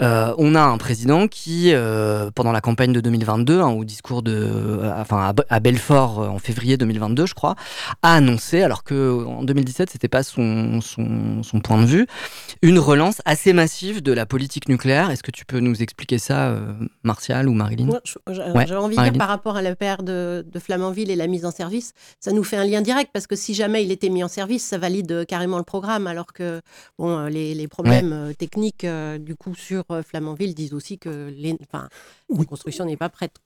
Euh, 0.00 0.34
on 0.38 0.54
a 0.54 0.60
un 0.60 0.78
président 0.78 1.28
qui, 1.28 1.72
euh, 1.72 2.30
pendant 2.34 2.52
la 2.52 2.60
campagne 2.60 2.92
de 2.92 3.00
2022, 3.00 3.60
hein, 3.60 3.68
au 3.68 3.84
discours 3.84 4.22
de, 4.22 4.32
euh, 4.34 4.92
enfin 5.00 5.34
à, 5.48 5.60
Belfort 5.60 6.18
en 6.18 6.38
février 6.38 6.76
2022, 6.76 7.26
je 7.26 7.34
crois, 7.34 7.54
a 8.02 8.14
annoncé, 8.14 8.62
alors 8.62 8.84
que 8.84 9.24
en 9.24 9.42
2017 9.42 9.90
c'était 9.90 10.08
pas 10.08 10.22
son, 10.22 10.80
son, 10.80 11.42
son, 11.42 11.60
point 11.60 11.80
de 11.80 11.86
vue, 11.86 12.06
une 12.62 12.78
relance 12.78 13.22
assez 13.24 13.52
massive 13.52 14.02
de 14.02 14.12
la 14.12 14.26
politique 14.26 14.68
nucléaire. 14.68 15.10
Est-ce 15.10 15.22
que 15.22 15.30
tu 15.30 15.44
peux 15.44 15.60
nous 15.60 15.82
expliquer 15.82 16.18
ça, 16.18 16.56
Martial 17.02 17.48
ou 17.48 17.52
Marilyn? 17.54 17.88
J'ai 18.28 18.74
envie 18.74 18.96
de 18.96 19.02
dire 19.02 19.12
par 19.12 19.28
rapport 19.28 19.56
à 19.56 19.62
la 19.62 19.76
paire 19.76 20.02
de, 20.02 20.44
de, 20.50 20.58
Flamanville 20.58 21.10
et 21.10 21.16
la 21.16 21.26
mise 21.26 21.44
en 21.44 21.50
service, 21.50 21.92
ça 22.20 22.32
nous 22.32 22.44
fait 22.44 22.56
un 22.56 22.64
lien 22.64 22.82
direct 22.82 23.10
parce 23.12 23.26
que 23.26 23.36
si 23.36 23.54
jamais 23.54 23.84
il 23.84 23.92
était 23.92 24.08
mis 24.08 24.24
en 24.24 24.28
service, 24.28 24.64
ça 24.64 24.78
valide 24.78 25.24
carrément 25.26 25.58
le 25.58 25.64
programme, 25.64 26.06
alors 26.06 26.32
que 26.32 26.60
bon, 26.98 27.26
les, 27.26 27.54
les 27.54 27.68
problèmes 27.68 28.32
techniques 28.42 28.82
euh, 28.82 29.18
du 29.18 29.36
coup 29.36 29.54
sur 29.54 29.84
euh, 29.90 30.02
Flamanville 30.02 30.52
disent 30.52 30.74
aussi 30.74 30.98
que 30.98 31.32
les, 31.32 31.56
la 31.72 32.44
construction 32.44 32.84
n'est 32.84 32.96
pas 32.96 33.08
prête. 33.08 33.36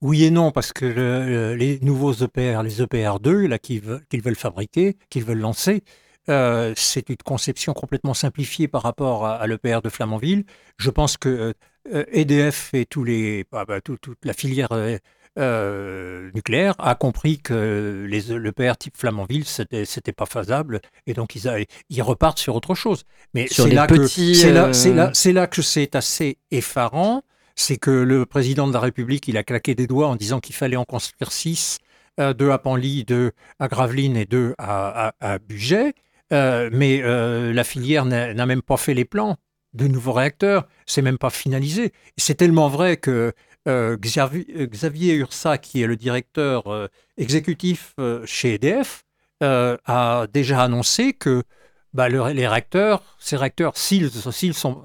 Oui 0.00 0.24
et 0.24 0.30
non, 0.30 0.50
parce 0.50 0.72
que 0.72 1.54
les 1.54 1.78
nouveaux 1.80 2.14
EPR, 2.14 2.62
les 2.62 2.82
EPR2, 2.82 3.46
là, 3.46 3.58
qu'ils 3.58 3.82
veulent, 3.82 4.02
veulent 4.12 4.34
fabriquer, 4.34 4.96
qu'ils 5.10 5.24
veulent 5.24 5.38
lancer, 5.38 5.84
euh, 6.30 6.72
c'est 6.74 7.10
une 7.10 7.18
conception 7.18 7.74
complètement 7.74 8.14
simplifiée 8.14 8.66
par 8.66 8.82
rapport 8.82 9.26
à, 9.26 9.46
l'EPR 9.46 9.82
de 9.84 9.90
Flamanville. 9.90 10.44
Je 10.78 10.90
pense 10.90 11.18
que 11.18 11.52
EDF 11.84 12.72
et 12.72 12.86
tous 12.86 13.04
les, 13.04 13.44
bah, 13.52 13.66
bah, 13.68 13.82
toute 13.82 14.24
la 14.24 14.32
filière 14.32 14.70
euh, 15.40 16.30
nucléaire 16.34 16.74
a 16.78 16.94
compris 16.94 17.38
que 17.38 18.06
les, 18.08 18.20
le 18.28 18.52
PR 18.52 18.76
type 18.78 18.96
Flamanville, 18.96 19.44
c'était, 19.44 19.84
c'était 19.84 20.12
pas 20.12 20.26
faisable, 20.26 20.80
et 21.06 21.14
donc 21.14 21.34
ils, 21.34 21.66
ils 21.88 22.02
repartent 22.02 22.38
sur 22.38 22.54
autre 22.54 22.74
chose. 22.74 23.04
Mais 23.34 23.46
c'est 23.50 23.70
là, 23.70 23.86
que, 23.86 24.06
c'est, 24.06 24.52
là, 24.52 24.72
c'est, 24.72 24.92
là, 24.92 25.10
c'est 25.14 25.32
là 25.32 25.46
que 25.46 25.62
c'est 25.62 25.96
assez 25.96 26.38
effarant, 26.50 27.22
c'est 27.56 27.76
que 27.76 27.90
le 27.90 28.26
président 28.26 28.68
de 28.68 28.72
la 28.72 28.80
République, 28.80 29.26
il 29.28 29.36
a 29.36 29.42
claqué 29.42 29.74
des 29.74 29.86
doigts 29.86 30.08
en 30.08 30.16
disant 30.16 30.40
qu'il 30.40 30.54
fallait 30.54 30.76
en 30.76 30.84
construire 30.84 31.32
six, 31.32 31.78
euh, 32.20 32.34
deux 32.34 32.50
à 32.50 32.58
Panly, 32.58 33.04
deux 33.04 33.32
à 33.58 33.68
Gravelines 33.68 34.16
et 34.16 34.26
deux 34.26 34.54
à, 34.58 35.12
à, 35.20 35.38
Buget, 35.38 35.94
euh, 36.32 36.70
mais 36.72 37.00
la 37.00 37.64
filière 37.64 38.04
n'a, 38.04 38.34
n'a 38.34 38.46
même 38.46 38.62
pas 38.62 38.76
fait 38.76 38.94
les 38.94 39.04
plans 39.04 39.36
de 39.74 39.86
nouveaux 39.86 40.12
réacteurs, 40.12 40.66
c'est 40.86 41.02
même 41.02 41.18
pas 41.18 41.30
finalisé. 41.30 41.92
C'est 42.16 42.34
tellement 42.34 42.68
vrai 42.68 42.96
que 42.96 43.32
euh, 43.68 43.96
euh, 43.96 44.66
Xavier 44.66 45.14
Ursa, 45.14 45.58
qui 45.58 45.82
est 45.82 45.86
le 45.86 45.96
directeur 45.96 46.66
euh, 46.68 46.88
exécutif 47.16 47.94
chez 48.24 48.54
EDF, 48.54 49.04
a 49.42 50.26
déjà 50.32 50.62
annoncé 50.62 51.12
que 51.12 51.42
bah, 51.94 52.08
les 52.08 52.46
réacteurs, 52.46 53.02
ces 53.18 53.36
réacteurs, 53.36 53.76
s'ils 53.76 54.10
sont, 54.54 54.82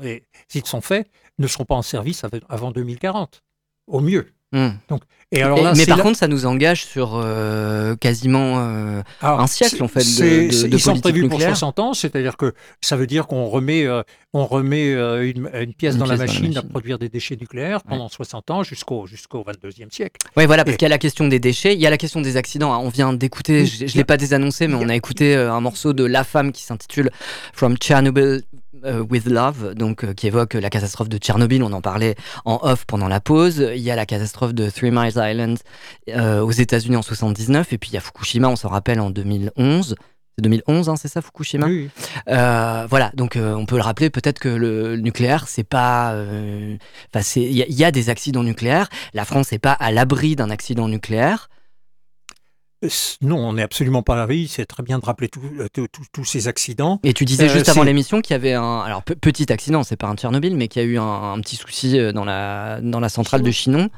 sont 0.63 0.81
faits, 0.81 1.07
ne 1.37 1.47
seront 1.47 1.65
pas 1.65 1.75
en 1.75 1.81
service 1.81 2.23
avant 2.49 2.71
2040, 2.71 3.43
au 3.87 3.99
mieux. 3.99 4.31
Hmm. 4.55 4.69
Donc, 4.87 5.01
et 5.33 5.41
alors 5.41 5.61
là, 5.61 5.73
mais 5.75 5.85
par 5.85 6.01
contre, 6.01 6.17
ça 6.17 6.29
nous 6.29 6.45
engage 6.45 6.85
sur 6.85 7.15
euh, 7.15 7.95
quasiment 7.97 8.59
euh, 8.59 9.01
un 9.21 9.47
siècle 9.47 9.83
en 9.83 9.89
fait 9.89 9.99
de, 9.99 10.63
de, 10.63 10.67
de 10.67 10.75
Ils 10.75 10.79
sont 10.79 10.97
prévus 10.97 11.27
pour 11.27 11.41
60 11.41 11.79
ans, 11.79 11.93
c'est-à-dire 11.93 12.37
que 12.37 12.53
ça 12.79 12.95
veut 12.95 13.05
dire 13.05 13.27
qu'on 13.27 13.47
remet, 13.47 13.85
euh, 13.85 14.01
on 14.33 14.45
remet 14.45 14.91
une, 14.93 15.49
une, 15.53 15.73
pièce, 15.73 15.97
dans, 15.97 16.05
la 16.05 16.15
machine 16.15 16.57
à 16.57 16.61
produire 16.61 16.99
des 16.99 17.09
déchets 17.09 17.35
nucléaires 17.35 17.83
pendant 17.83 18.07
60 18.07 18.49
ans 18.51 18.63
jusqu'au 18.63 19.07
jusqu'au 19.07 19.43
22e 19.43 19.93
siècle. 19.93 20.15
Oui, 20.37 20.45
voilà, 20.45 20.63
parce 20.63 20.77
qu'il 20.77 20.85
y 20.85 20.87
a 20.87 20.89
la 20.89 20.99
question 20.99 21.27
des 21.27 21.39
déchets, 21.39 21.73
il 21.73 21.81
y 21.81 21.87
a 21.87 21.89
la 21.89 21.97
question 21.97 22.21
des 22.21 22.37
accidents. 22.37 22.79
On 22.79 22.89
vient 22.89 23.11
d'écouter, 23.11 23.65
je 23.65 23.83
ne 23.83 23.89
l'ai 23.89 24.05
pas 24.05 24.15
désannoncé, 24.15 24.69
mais 24.69 24.75
on 24.75 24.87
a 24.87 24.95
écouté 24.95 25.35
un 25.35 25.59
morceau 25.59 25.91
de 25.91 26.05
La 26.05 26.23
Femme 26.23 26.53
qui 26.53 26.63
s'intitule 26.63 27.09
From 27.51 27.75
Chernobyl 27.81 28.43
with 29.09 29.25
Love, 29.25 29.73
donc 29.73 30.03
euh, 30.03 30.13
qui 30.13 30.27
évoque 30.27 30.53
la 30.53 30.69
catastrophe 30.69 31.09
de 31.09 31.17
Tchernobyl. 31.17 31.63
On 31.63 31.73
en 31.73 31.81
parlait 31.81 32.15
en 32.45 32.59
off 32.61 32.85
pendant 32.85 33.07
la 33.07 33.19
pause. 33.19 33.65
Il 33.75 33.81
y 33.81 33.91
a 33.91 33.95
la 33.95 34.05
catastrophe 34.05 34.53
de 34.53 34.69
Three 34.69 34.91
Miles 34.91 35.13
Island 35.15 35.57
euh, 36.09 36.41
aux 36.41 36.51
États-Unis 36.51 36.95
en 36.95 37.01
79, 37.01 37.73
et 37.73 37.77
puis 37.77 37.91
il 37.91 37.93
y 37.93 37.97
a 37.97 38.01
Fukushima, 38.01 38.47
on 38.47 38.55
s'en 38.55 38.69
rappelle, 38.69 38.99
en 38.99 39.09
2011. 39.09 39.95
C'est 40.37 40.41
2011, 40.41 40.89
hein, 40.89 40.95
c'est 40.97 41.07
ça, 41.07 41.21
Fukushima? 41.21 41.67
Oui. 41.67 41.89
Voilà, 42.27 43.11
donc 43.13 43.37
on 43.37 43.65
peut 43.65 43.77
le 43.77 43.81
rappeler, 43.81 44.09
peut-être 44.09 44.39
que 44.39 44.49
le, 44.49 44.97
nucléaire, 44.97 45.47
c'est 45.47 45.63
pas. 45.63 46.13
Il 47.35 47.41
y, 47.41 47.73
y, 47.73 47.83
a 47.85 47.91
des 47.91 48.09
accidents 48.09 48.43
nucléaires. 48.43 48.89
La 49.13 49.23
France 49.23 49.53
n'est 49.53 49.59
pas 49.59 49.71
à 49.71 49.91
l'abri 49.91 50.35
d'un 50.35 50.49
accident 50.49 50.89
nucléaire. 50.89 51.49
Non, 53.21 53.37
on 53.37 53.53
n'est 53.53 53.63
absolument 53.63 54.03
pas 54.03 54.13
à 54.13 54.17
l'abri. 54.17 54.47
C'est 54.47 54.65
très 54.65 54.83
bien 54.83 54.99
de 54.99 55.05
rappeler 55.05 55.29
euh, 55.59 55.67
tous 56.11 56.25
ces 56.25 56.47
accidents. 56.47 56.99
Et 57.03 57.13
tu 57.13 57.25
disais 57.25 57.49
euh, 57.49 57.53
juste 57.53 57.69
avant 57.69 57.83
l'émission 57.83 58.21
qu'il 58.21 58.33
y 58.33 58.35
avait 58.35 58.53
un 58.53 58.79
alors 58.81 59.03
petit 59.03 59.51
accident, 59.51 59.83
c'est 59.83 59.95
pas 59.95 60.07
un 60.07 60.15
Tchernobyl, 60.15 60.55
mais 60.55 60.67
qu'il 60.67 60.81
y 60.81 60.85
a 60.85 60.87
eu 60.87 60.97
un, 60.97 61.39
petit 61.41 61.55
souci 61.55 61.99
euh, 61.99 62.11
dans 62.11 62.25
la 62.25 62.79
dans 62.81 62.99
la 62.99 63.09
centrale 63.09 63.41
de 63.41 63.51
Chinon. 63.51 63.89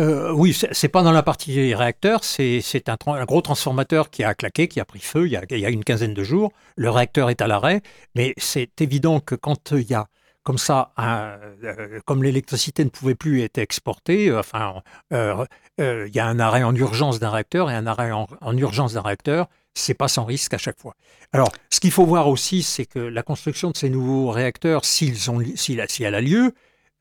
Euh, 0.00 0.32
oui, 0.32 0.58
c'est 0.72 0.88
pas 0.88 1.04
dans 1.04 1.12
la 1.12 1.22
partie 1.22 1.72
réacteur, 1.72 2.24
c'est 2.24 2.88
un, 2.88 2.96
un, 3.06 3.24
gros 3.24 3.42
transformateur 3.42 4.10
qui 4.10 4.24
a 4.24 4.34
claqué, 4.34 4.66
qui 4.66 4.80
a 4.80 4.84
pris 4.84 4.98
feu 4.98 5.26
il 5.26 5.32
y 5.32 5.36
a, 5.36 5.42
il 5.48 5.60
y 5.60 5.66
a 5.66 5.70
une 5.70 5.84
quinzaine 5.84 6.14
de 6.14 6.24
jours. 6.24 6.50
Le 6.74 6.90
réacteur 6.90 7.30
est 7.30 7.40
à 7.40 7.46
l'arrêt, 7.46 7.80
mais 8.16 8.34
c'est 8.36 8.80
évident 8.80 9.20
que 9.20 9.36
quand 9.36 9.70
il 9.70 9.88
y 9.88 9.94
a 9.94 10.06
comme 10.44 10.58
ça, 10.58 10.92
euh, 10.98 12.00
comme 12.04 12.22
l'électricité 12.22 12.84
ne 12.84 12.90
pouvait 12.90 13.14
plus 13.14 13.40
être 13.40 13.56
exportée, 13.56 14.28
euh, 14.28 14.40
enfin, 14.40 14.82
euh, 15.12 15.46
il 15.78 16.14
y 16.14 16.20
a 16.20 16.26
un 16.26 16.38
arrêt 16.38 16.62
en 16.62 16.74
urgence 16.74 17.18
d'un 17.18 17.30
réacteur 17.30 17.70
et 17.70 17.74
un 17.74 17.86
arrêt 17.86 18.12
en, 18.12 18.56
urgence 18.56 18.92
d'un 18.92 19.00
réacteur. 19.00 19.48
C'est 19.72 19.94
pas 19.94 20.06
sans 20.06 20.24
risque 20.24 20.52
à 20.52 20.58
chaque 20.58 20.78
fois. 20.78 20.94
Alors, 21.32 21.50
ce 21.70 21.80
qu'il 21.80 21.90
faut 21.90 22.04
voir 22.04 22.28
aussi, 22.28 22.62
c'est 22.62 22.84
que 22.84 22.98
la 22.98 23.22
construction 23.22 23.70
de 23.70 23.76
ces 23.76 23.88
nouveaux 23.88 24.30
réacteurs, 24.30 24.84
s'ils 24.84 25.16
si 25.56 26.02
elle 26.04 26.14
a 26.14 26.20
lieu, 26.20 26.52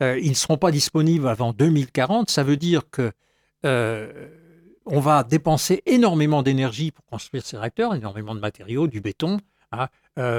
ils 0.02 0.30
ne 0.30 0.34
seront 0.34 0.58
pas 0.58 0.72
disponibles 0.72 1.28
avant 1.28 1.54
2040. 1.54 2.32
Ça 2.32 2.44
veut 2.44 2.58
dire 2.58 2.82
que 2.90 3.12
on 4.86 5.00
va 5.00 5.24
dépenser 5.24 5.84
énormément 5.86 6.42
d'énergie 6.42 6.92
pour 6.92 7.06
construire 7.06 7.46
ces 7.46 7.58
réacteurs, 7.58 7.94
énormément 7.94 8.34
de 8.34 8.40
matériaux, 8.40 8.88
du 8.88 9.02
béton. 9.02 9.40
Hein. 9.72 9.88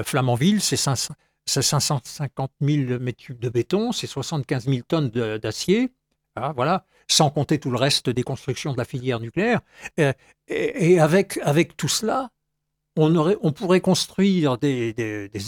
Flamanville, 0.03 0.61
c'est 0.61 0.77
500, 0.77 1.15
c'est 1.47 1.63
550 1.63 2.51
000 2.61 2.99
mètres 3.01 3.23
cubes 3.23 3.39
de 3.39 3.49
béton, 3.49 3.93
c'est 3.93 4.07
75 4.07 4.67
000 4.67 4.79
tonnes 4.87 5.11
d'acier, 5.11 5.91
ah, 6.37 6.53
voilà, 6.55 6.85
sans 7.09 7.31
compter 7.31 7.59
tout 7.59 7.71
le 7.71 7.77
reste 7.77 8.11
des 8.11 8.23
constructions 8.23 8.73
de 8.73 8.79
la 8.79 8.85
filière 8.85 9.21
nucléaire. 9.21 9.61
Euh, 10.01 10.13
et, 10.49 10.99
avec, 10.99 11.39
avec 11.43 11.77
tout 11.77 11.89
cela, 11.89 12.31
on, 12.97 13.15
aurait, 13.17 13.37
on 13.43 13.53
pourrait 13.53 13.81
construire 13.81 14.59
des, 14.59 14.95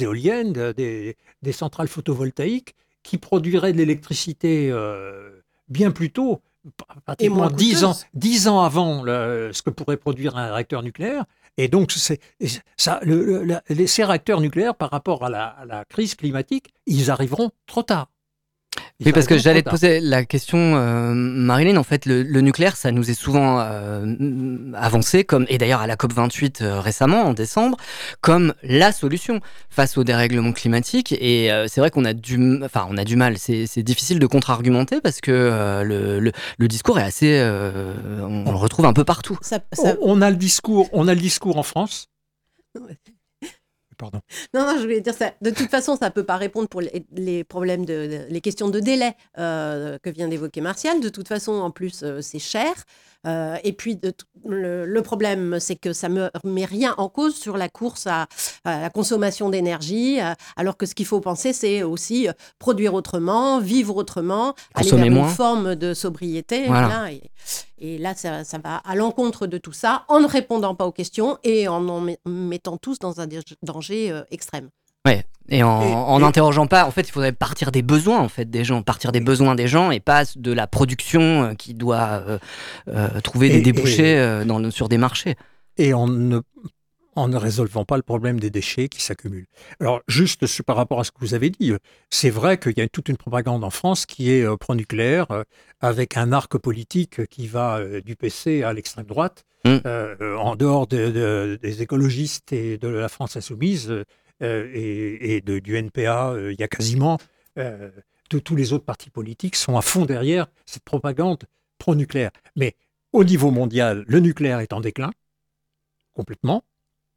éoliennes, 0.00 0.52
des, 0.52 1.16
centrales 1.52 1.88
photovoltaïques 1.88 2.74
qui 3.02 3.18
produiraient 3.18 3.72
de 3.72 3.78
l'électricité 3.78 4.70
euh, 4.70 5.42
bien 5.68 5.90
plus 5.90 6.10
tôt, 6.10 6.42
pratiquement 7.04 7.50
10 7.50 7.84
ans, 7.84 7.96
10 8.14 8.48
ans 8.48 8.60
avant 8.62 9.04
ce 9.04 9.62
que 9.62 9.70
pourrait 9.70 9.96
produire 9.96 10.36
un 10.36 10.52
réacteur 10.52 10.82
nucléaire, 10.82 11.24
et 11.56 11.68
donc, 11.68 11.92
ces 11.92 12.20
réacteurs 14.04 14.40
nucléaires, 14.40 14.74
par 14.74 14.90
rapport 14.90 15.24
à 15.24 15.30
la 15.30 15.84
crise 15.88 16.14
climatique, 16.14 16.74
ils 16.86 17.10
arriveront 17.10 17.50
trop 17.66 17.82
tard. 17.82 18.08
Oui, 19.04 19.12
parce 19.12 19.26
que 19.26 19.36
j'allais 19.36 19.62
te 19.62 19.68
poser 19.68 20.00
la 20.00 20.24
question, 20.24 20.58
euh, 20.58 21.12
Marilyn. 21.12 21.76
En 21.76 21.82
fait, 21.82 22.06
le, 22.06 22.40
nucléaire, 22.40 22.76
ça 22.76 22.92
nous 22.92 23.10
est 23.10 23.14
souvent 23.14 23.60
euh, 23.60 24.72
avancé, 24.74 25.24
comme 25.24 25.44
et 25.48 25.58
d'ailleurs 25.58 25.82
à 25.82 25.86
la 25.86 25.96
COP 25.96 26.14
28 26.14 26.62
euh, 26.62 26.80
récemment, 26.80 27.24
en 27.24 27.34
décembre, 27.34 27.76
comme 28.22 28.54
la 28.62 28.92
solution 28.92 29.40
face 29.68 29.98
au 29.98 30.04
dérèglement 30.04 30.52
climatique. 30.52 31.12
Et 31.12 31.50
c'est 31.68 31.80
vrai 31.80 31.90
qu'on 31.90 32.04
a 32.04 32.14
du, 32.14 32.64
enfin, 32.64 32.86
on 32.90 32.96
a 32.96 33.04
du 33.04 33.16
mal. 33.16 33.36
C'est 33.38 33.82
difficile 33.82 34.18
de 34.18 34.26
contre-argumenter 34.26 35.00
parce 35.00 35.20
que 35.20 35.82
le, 35.84 36.32
le, 36.58 36.68
discours 36.68 36.98
est 36.98 37.02
assez, 37.02 37.38
on, 37.38 38.50
le 38.50 38.56
retrouve 38.56 38.86
un 38.86 38.92
peu 38.92 39.04
partout. 39.04 39.38
On, 40.00 40.22
a 40.22 40.30
le 40.30 40.36
discours, 40.36 40.88
on 40.92 41.06
a 41.06 41.14
le 41.14 41.20
discours 41.20 41.58
en 41.58 41.62
France. 41.62 42.08
Non, 44.54 44.66
non, 44.66 44.74
je 44.76 44.82
voulais 44.82 45.00
dire 45.00 45.14
ça. 45.14 45.32
De 45.40 45.50
toute 45.50 45.68
façon, 45.68 45.96
ça 45.96 46.06
ne 46.06 46.12
peut 46.12 46.24
pas 46.24 46.36
répondre 46.36 46.68
pour 46.68 46.80
les, 46.80 47.44
problèmes 47.44 47.84
de, 47.84 48.26
les 48.28 48.40
questions 48.40 48.68
de 48.68 48.80
délai 48.80 49.14
euh, 49.38 49.98
que 49.98 50.10
vient 50.10 50.28
d'évoquer 50.28 50.60
Martial. 50.60 51.00
De 51.00 51.08
toute 51.08 51.28
façon, 51.28 51.52
en 51.52 51.70
plus, 51.70 52.02
euh, 52.02 52.20
c'est 52.20 52.38
cher. 52.38 52.72
Et 53.26 53.72
puis, 53.72 54.00
le, 54.44 55.00
problème, 55.00 55.58
c'est 55.60 55.76
que 55.76 55.92
ça 55.92 56.08
ne 56.08 56.28
met 56.44 56.64
rien 56.64 56.94
en 56.98 57.08
cause 57.08 57.34
sur 57.34 57.56
la 57.56 57.68
course 57.68 58.06
à, 58.06 58.26
la 58.64 58.90
consommation 58.90 59.48
d'énergie, 59.50 60.18
alors 60.56 60.76
que 60.76 60.86
ce 60.86 60.94
qu'il 60.94 61.06
faut 61.06 61.20
penser, 61.20 61.52
c'est 61.52 61.82
aussi 61.82 62.28
produire 62.58 62.94
autrement, 62.94 63.60
vivre 63.60 63.96
autrement, 63.96 64.54
aller 64.74 64.90
vers 64.90 65.04
une 65.04 65.28
forme 65.28 65.74
de 65.74 65.94
sobriété. 65.94 66.68
et, 67.78 67.98
là, 67.98 68.14
ça, 68.14 68.42
va 68.62 68.76
à 68.76 68.94
l'encontre 68.94 69.46
de 69.46 69.58
tout 69.58 69.72
ça, 69.72 70.04
en 70.08 70.20
ne 70.20 70.26
répondant 70.26 70.74
pas 70.74 70.86
aux 70.86 70.92
questions 70.92 71.38
et 71.42 71.68
en 71.68 71.86
en 71.88 72.06
mettant 72.26 72.76
tous 72.76 72.98
dans 72.98 73.20
un 73.20 73.28
danger 73.62 74.22
extrême. 74.30 74.70
Ouais, 75.06 75.24
et 75.48 75.62
en 75.62 76.18
n'interrogeant 76.18 76.66
pas, 76.66 76.84
en 76.86 76.90
fait, 76.90 77.02
il 77.02 77.12
faudrait 77.12 77.32
partir 77.32 77.70
des 77.70 77.82
besoins 77.82 78.18
en 78.18 78.28
fait 78.28 78.50
des 78.50 78.64
gens, 78.64 78.82
partir 78.82 79.12
des 79.12 79.20
besoins 79.20 79.54
des 79.54 79.68
gens 79.68 79.90
et 79.90 80.00
pas 80.00 80.24
de 80.34 80.52
la 80.52 80.66
production 80.66 81.44
euh, 81.44 81.54
qui 81.54 81.74
doit 81.74 82.24
euh, 82.26 82.38
euh, 82.88 83.20
trouver 83.20 83.48
des 83.48 83.60
débouchés 83.60 84.42
dans, 84.44 84.70
sur 84.70 84.88
des 84.88 84.98
marchés. 84.98 85.36
Et 85.78 85.94
en 85.94 86.08
ne, 86.08 86.40
en 87.14 87.28
ne 87.28 87.36
résolvant 87.36 87.84
pas 87.84 87.96
le 87.96 88.02
problème 88.02 88.40
des 88.40 88.50
déchets 88.50 88.88
qui 88.88 89.02
s'accumulent. 89.02 89.46
Alors, 89.78 90.00
juste 90.08 90.62
par 90.62 90.74
rapport 90.74 90.98
à 90.98 91.04
ce 91.04 91.12
que 91.12 91.18
vous 91.20 91.34
avez 91.34 91.50
dit, 91.50 91.72
c'est 92.10 92.30
vrai 92.30 92.58
qu'il 92.58 92.76
y 92.76 92.80
a 92.80 92.88
toute 92.88 93.08
une 93.08 93.16
propagande 93.16 93.62
en 93.62 93.70
France 93.70 94.04
qui 94.04 94.30
est 94.30 94.44
pro-nucléaire, 94.58 95.26
avec 95.80 96.16
un 96.16 96.32
arc 96.32 96.56
politique 96.58 97.26
qui 97.26 97.46
va 97.46 97.80
du 98.04 98.16
PC 98.16 98.62
à 98.62 98.72
l'extrême 98.72 99.06
droite. 99.06 99.44
Mmh. 99.64 99.78
en 100.38 100.54
dehors 100.54 100.86
des 100.86 101.82
écologistes 101.82 102.52
et 102.52 102.78
de 102.78 102.86
la 102.86 103.08
France 103.08 103.36
insoumise, 103.36 103.92
euh, 104.42 104.70
et, 104.74 105.40
de, 105.40 105.58
du 105.58 105.76
NPA, 105.76 106.30
euh, 106.30 106.52
il 106.52 106.60
y 106.60 106.62
a 106.62 106.68
quasiment 106.68 107.18
euh, 107.58 107.90
tous 108.28 108.56
les 108.56 108.72
autres 108.74 108.84
partis 108.84 109.08
politiques 109.08 109.56
sont 109.56 109.78
à 109.78 109.82
fond 109.82 110.04
derrière 110.04 110.46
cette 110.66 110.84
propagande 110.84 111.44
pro-nucléaire. 111.78 112.30
Mais 112.54 112.74
au 113.12 113.24
niveau 113.24 113.50
mondial, 113.50 114.04
le 114.06 114.20
nucléaire 114.20 114.60
est 114.60 114.74
en 114.74 114.80
déclin, 114.80 115.10
complètement. 116.12 116.64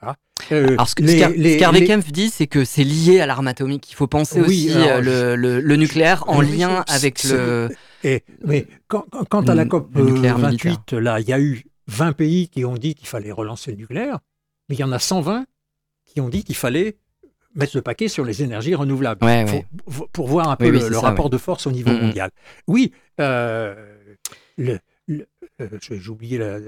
Ah. 0.01 0.15
Alors, 0.49 0.87
ce, 0.87 0.95
qu'Hervé 0.95 1.85
Kempf 1.85 2.09
dit, 2.11 2.29
c'est 2.29 2.47
que 2.47 2.63
c'est 2.63 2.85
lié 2.85 3.19
à 3.19 3.25
l'arme 3.25 3.47
atomique. 3.47 3.91
Il 3.91 3.95
faut 3.95 4.07
penser 4.07 4.39
aussi 4.39 4.69
le, 4.69 5.35
le, 5.35 5.75
nucléaire 5.75 6.23
en 6.27 6.39
lien 6.39 6.85
avec 6.87 7.23
le. 7.25 7.69
Et, 8.05 8.23
mais 8.45 8.65
quant, 8.87 9.03
à 9.11 9.55
la 9.55 9.65
COP 9.65 9.89
28, 9.93 10.93
là, 10.93 11.19
il 11.19 11.27
y 11.27 11.33
a 11.33 11.39
eu 11.41 11.65
20 11.87 12.13
pays 12.13 12.47
qui 12.47 12.63
ont 12.63 12.75
dit 12.75 12.95
qu'il 12.95 13.07
fallait 13.07 13.33
relancer 13.33 13.71
le 13.71 13.77
nucléaire, 13.77 14.19
mais 14.69 14.75
il 14.75 14.79
y 14.79 14.83
en 14.85 14.93
a 14.93 14.99
120 14.99 15.45
qui 16.05 16.21
ont 16.21 16.29
dit 16.29 16.43
qu'il 16.43 16.55
fallait 16.55 16.95
mettre 17.55 17.75
le 17.75 17.81
paquet 17.81 18.07
sur 18.07 18.25
les 18.25 18.43
énergies 18.43 18.75
renouvelables. 18.75 19.25
Pour 20.13 20.27
voir 20.27 20.49
un 20.49 20.55
peu 20.55 20.69
le, 20.69 20.97
rapport 20.97 21.29
de 21.29 21.37
force 21.37 21.67
au 21.67 21.71
niveau 21.71 21.91
mondial. 21.91 22.31
Oui, 22.67 22.91
euh, 23.19 23.75
le, 24.57 24.79
euh, 25.61 25.67
j'ai 25.81 26.09
oublié 26.09 26.37
la, 26.37 26.59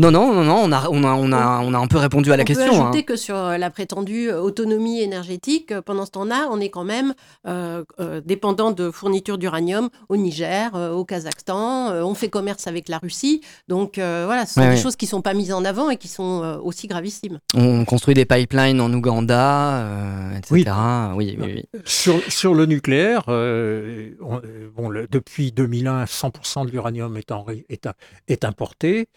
non, 0.00 0.12
non, 0.12 0.32
non, 0.32 0.44
non, 0.44 0.60
on 0.62 0.70
a, 0.70 0.88
on 0.90 1.02
a, 1.02 1.12
on 1.14 1.32
a, 1.32 1.60
on 1.60 1.74
a 1.74 1.78
un 1.78 1.88
peu 1.88 1.98
répondu 1.98 2.30
à 2.30 2.36
la 2.36 2.44
question. 2.44 2.66
On 2.66 2.68
peut 2.68 2.74
ajouter 2.82 2.98
hein. 2.98 3.02
que 3.02 3.16
sur 3.16 3.34
euh, 3.34 3.58
la 3.58 3.68
prétendue 3.68 4.30
euh, 4.30 4.40
autonomie 4.40 5.00
énergétique, 5.00 5.72
euh, 5.72 5.82
pendant 5.82 6.06
ce 6.06 6.12
temps-là, 6.12 6.46
on 6.52 6.60
est 6.60 6.68
quand 6.68 6.84
même 6.84 7.14
dépendant 8.24 8.70
de 8.70 8.92
fournitures 8.92 9.38
d'uranium 9.38 9.88
au 10.08 10.16
Niger, 10.16 10.72
au 10.94 11.04
Kazakhstan, 11.04 11.90
on 12.04 12.14
fait 12.14 12.28
commerce 12.28 12.66
avec 12.66 12.88
la 12.88 12.98
Russie. 12.98 13.40
Donc 13.66 13.94
voilà, 13.96 14.46
ce 14.46 14.54
sont 14.54 14.70
des 14.70 14.76
choses 14.76 14.96
qui 14.96 15.06
ne 15.06 15.10
sont 15.10 15.22
pas 15.22 15.34
mises 15.34 15.52
en 15.52 15.64
avant 15.64 15.90
et 15.90 15.96
qui 15.96 16.08
sont 16.08 16.60
aussi 16.62 16.86
gravissimes. 16.86 17.40
On 17.54 17.84
construit 17.84 18.14
des 18.14 18.26
pipelines 18.26 18.80
en 18.80 18.92
Ouganda, 18.92 19.84
etc. 20.36 20.70
Oui. 21.16 21.36
Oui, 21.40 21.64
Sur, 21.84 22.20
sur, 22.30 22.54
le 22.54 22.66
nucléaire, 22.66 23.24
bon, 23.26 24.90
depuis 25.10 25.50
2001, 25.52 26.04
100% 26.04 26.66
de 26.66 26.70
l'uranium 26.70 27.16
est, 27.16 27.32
est, 27.68 27.88
est 28.28 28.44
importé. 28.44 29.08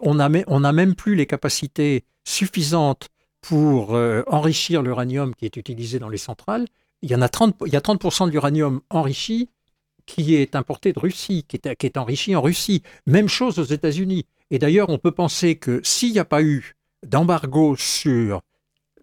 On 0.00 0.14
n'a 0.14 0.72
même 0.72 0.94
plus 0.94 1.14
les 1.14 1.26
capacités 1.26 2.04
suffisantes 2.24 3.08
pour 3.40 3.94
euh, 3.94 4.22
enrichir 4.26 4.82
l'uranium 4.82 5.34
qui 5.34 5.44
est 5.44 5.56
utilisé 5.56 5.98
dans 5.98 6.08
les 6.08 6.18
centrales. 6.18 6.66
Il 7.02 7.10
y, 7.10 7.14
en 7.14 7.22
a 7.22 7.28
30, 7.28 7.56
il 7.66 7.72
y 7.72 7.76
a 7.76 7.80
30% 7.80 8.26
de 8.26 8.32
l'uranium 8.32 8.80
enrichi 8.90 9.48
qui 10.06 10.34
est 10.34 10.56
importé 10.56 10.92
de 10.92 10.98
Russie, 10.98 11.44
qui 11.46 11.56
est, 11.56 11.76
qui 11.76 11.86
est 11.86 11.96
enrichi 11.96 12.34
en 12.34 12.42
Russie. 12.42 12.82
Même 13.06 13.28
chose 13.28 13.58
aux 13.58 13.64
États-Unis. 13.64 14.26
Et 14.50 14.58
d'ailleurs, 14.58 14.88
on 14.88 14.98
peut 14.98 15.12
penser 15.12 15.56
que 15.56 15.80
s'il 15.84 16.12
n'y 16.12 16.18
a 16.18 16.24
pas 16.24 16.42
eu 16.42 16.74
d'embargo 17.06 17.76
sur 17.76 18.40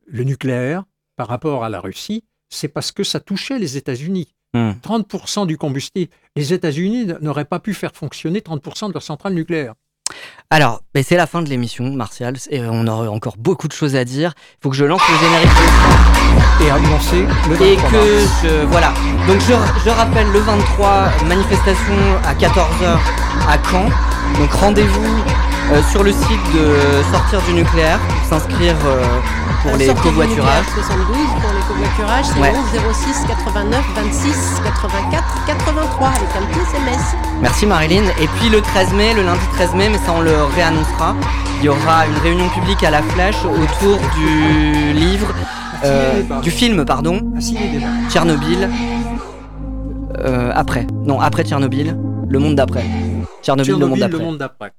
le 0.06 0.24
nucléaire 0.24 0.84
par 1.16 1.28
rapport 1.28 1.64
à 1.64 1.70
la 1.70 1.80
Russie, 1.80 2.24
c'est 2.50 2.68
parce 2.68 2.92
que 2.92 3.04
ça 3.04 3.20
touchait 3.20 3.60
les 3.60 3.78
États-Unis. 3.78 4.34
30% 4.54 5.44
hmm. 5.44 5.48
du 5.48 5.58
combustible. 5.58 6.12
Les 6.36 6.54
États-Unis 6.54 7.08
n'auraient 7.22 7.46
pas 7.46 7.60
pu 7.60 7.74
faire 7.74 7.94
fonctionner 7.94 8.40
30% 8.40 8.88
de 8.88 8.94
leurs 8.94 9.04
centrales 9.04 9.34
nucléaires. 9.34 9.76
Alors, 10.52 10.82
ben, 10.94 11.04
c'est 11.06 11.18
la 11.18 11.28
fin 11.28 11.42
de 11.42 11.50
l'émission, 11.50 11.92
Martial, 11.92 12.36
et 12.50 12.62
on 12.62 12.88
aurait 12.88 13.08
encore 13.08 13.36
beaucoup 13.38 13.68
de 13.68 13.74
choses 13.74 13.96
à 13.96 14.06
dire. 14.06 14.34
Il 14.38 14.64
faut 14.64 14.70
que 14.70 14.76
je 14.76 14.86
lance 14.86 15.02
le 15.10 15.18
générique 15.18 15.50
et 16.62 16.70
annoncer 16.70 17.26
le 17.50 17.62
Et 17.62 17.76
que 17.76 18.20
je, 18.44 18.66
voilà. 18.66 18.94
Donc 19.28 19.40
je, 19.42 19.90
rappelle 19.90 20.28
le 20.32 20.40
23 20.40 21.10
manifestation 21.28 21.96
à 22.26 22.34
14h 22.34 22.98
à 23.50 23.58
Caen. 23.70 23.90
Donc 24.40 24.52
rendez-vous 24.52 25.24
euh, 25.72 25.82
sur 25.92 26.04
le 26.04 26.12
site 26.12 26.46
de 26.54 27.04
Sortir 27.12 27.42
du 27.48 27.54
nucléaire 27.54 28.00
pour 28.00 28.26
s'inscrire 28.30 28.76
euh, 28.86 29.04
pour 29.64 29.78
les 29.78 29.88
covoiturages. 29.88 30.66
72 30.76 31.08
pour 31.42 31.52
les 31.54 31.62
covoiturages, 31.68 32.26
c'est 32.26 32.80
11 32.80 32.94
06 32.94 33.26
89 33.28 33.84
26 33.96 34.62
84 34.64 35.46
83 35.48 36.08
avec 36.08 36.20
un 36.22 36.46
petit 36.46 36.60
SMS. 36.60 37.16
Merci 37.42 37.66
Marilyn. 37.66 38.04
Et 38.22 38.28
puis 38.28 38.50
le 38.50 38.62
13 38.62 38.94
mai, 38.94 39.14
le 39.16 39.24
lundi 39.24 39.40
13 39.54 39.74
mai, 39.74 39.90
mais 39.90 39.98
ça 39.98 40.14
on 40.16 40.22
le 40.22 40.44
réannoncera, 40.56 41.16
il 41.60 41.66
y 41.66 41.70
aura 41.70 42.06
une 42.06 42.18
réunion 42.22 42.48
publique 42.50 42.84
à 42.84 42.92
la 42.92 43.02
flèche 43.02 43.44
autour 43.46 43.98
du 44.16 44.94
livre, 44.94 45.34
euh, 45.84 46.22
du 46.44 46.52
film, 46.52 46.86
pardon, 46.86 47.22
Tchernobyl. 48.10 48.70
après, 50.54 50.86
non, 51.06 51.20
après 51.20 51.44
Tchernobyl, 51.44 51.98
le 52.28 52.40
monde 52.40 52.56
d'après. 52.56 52.86
Tchernobyl, 53.42 53.78
le 53.80 53.88
monde 53.88 54.38
d'après. 54.38 54.74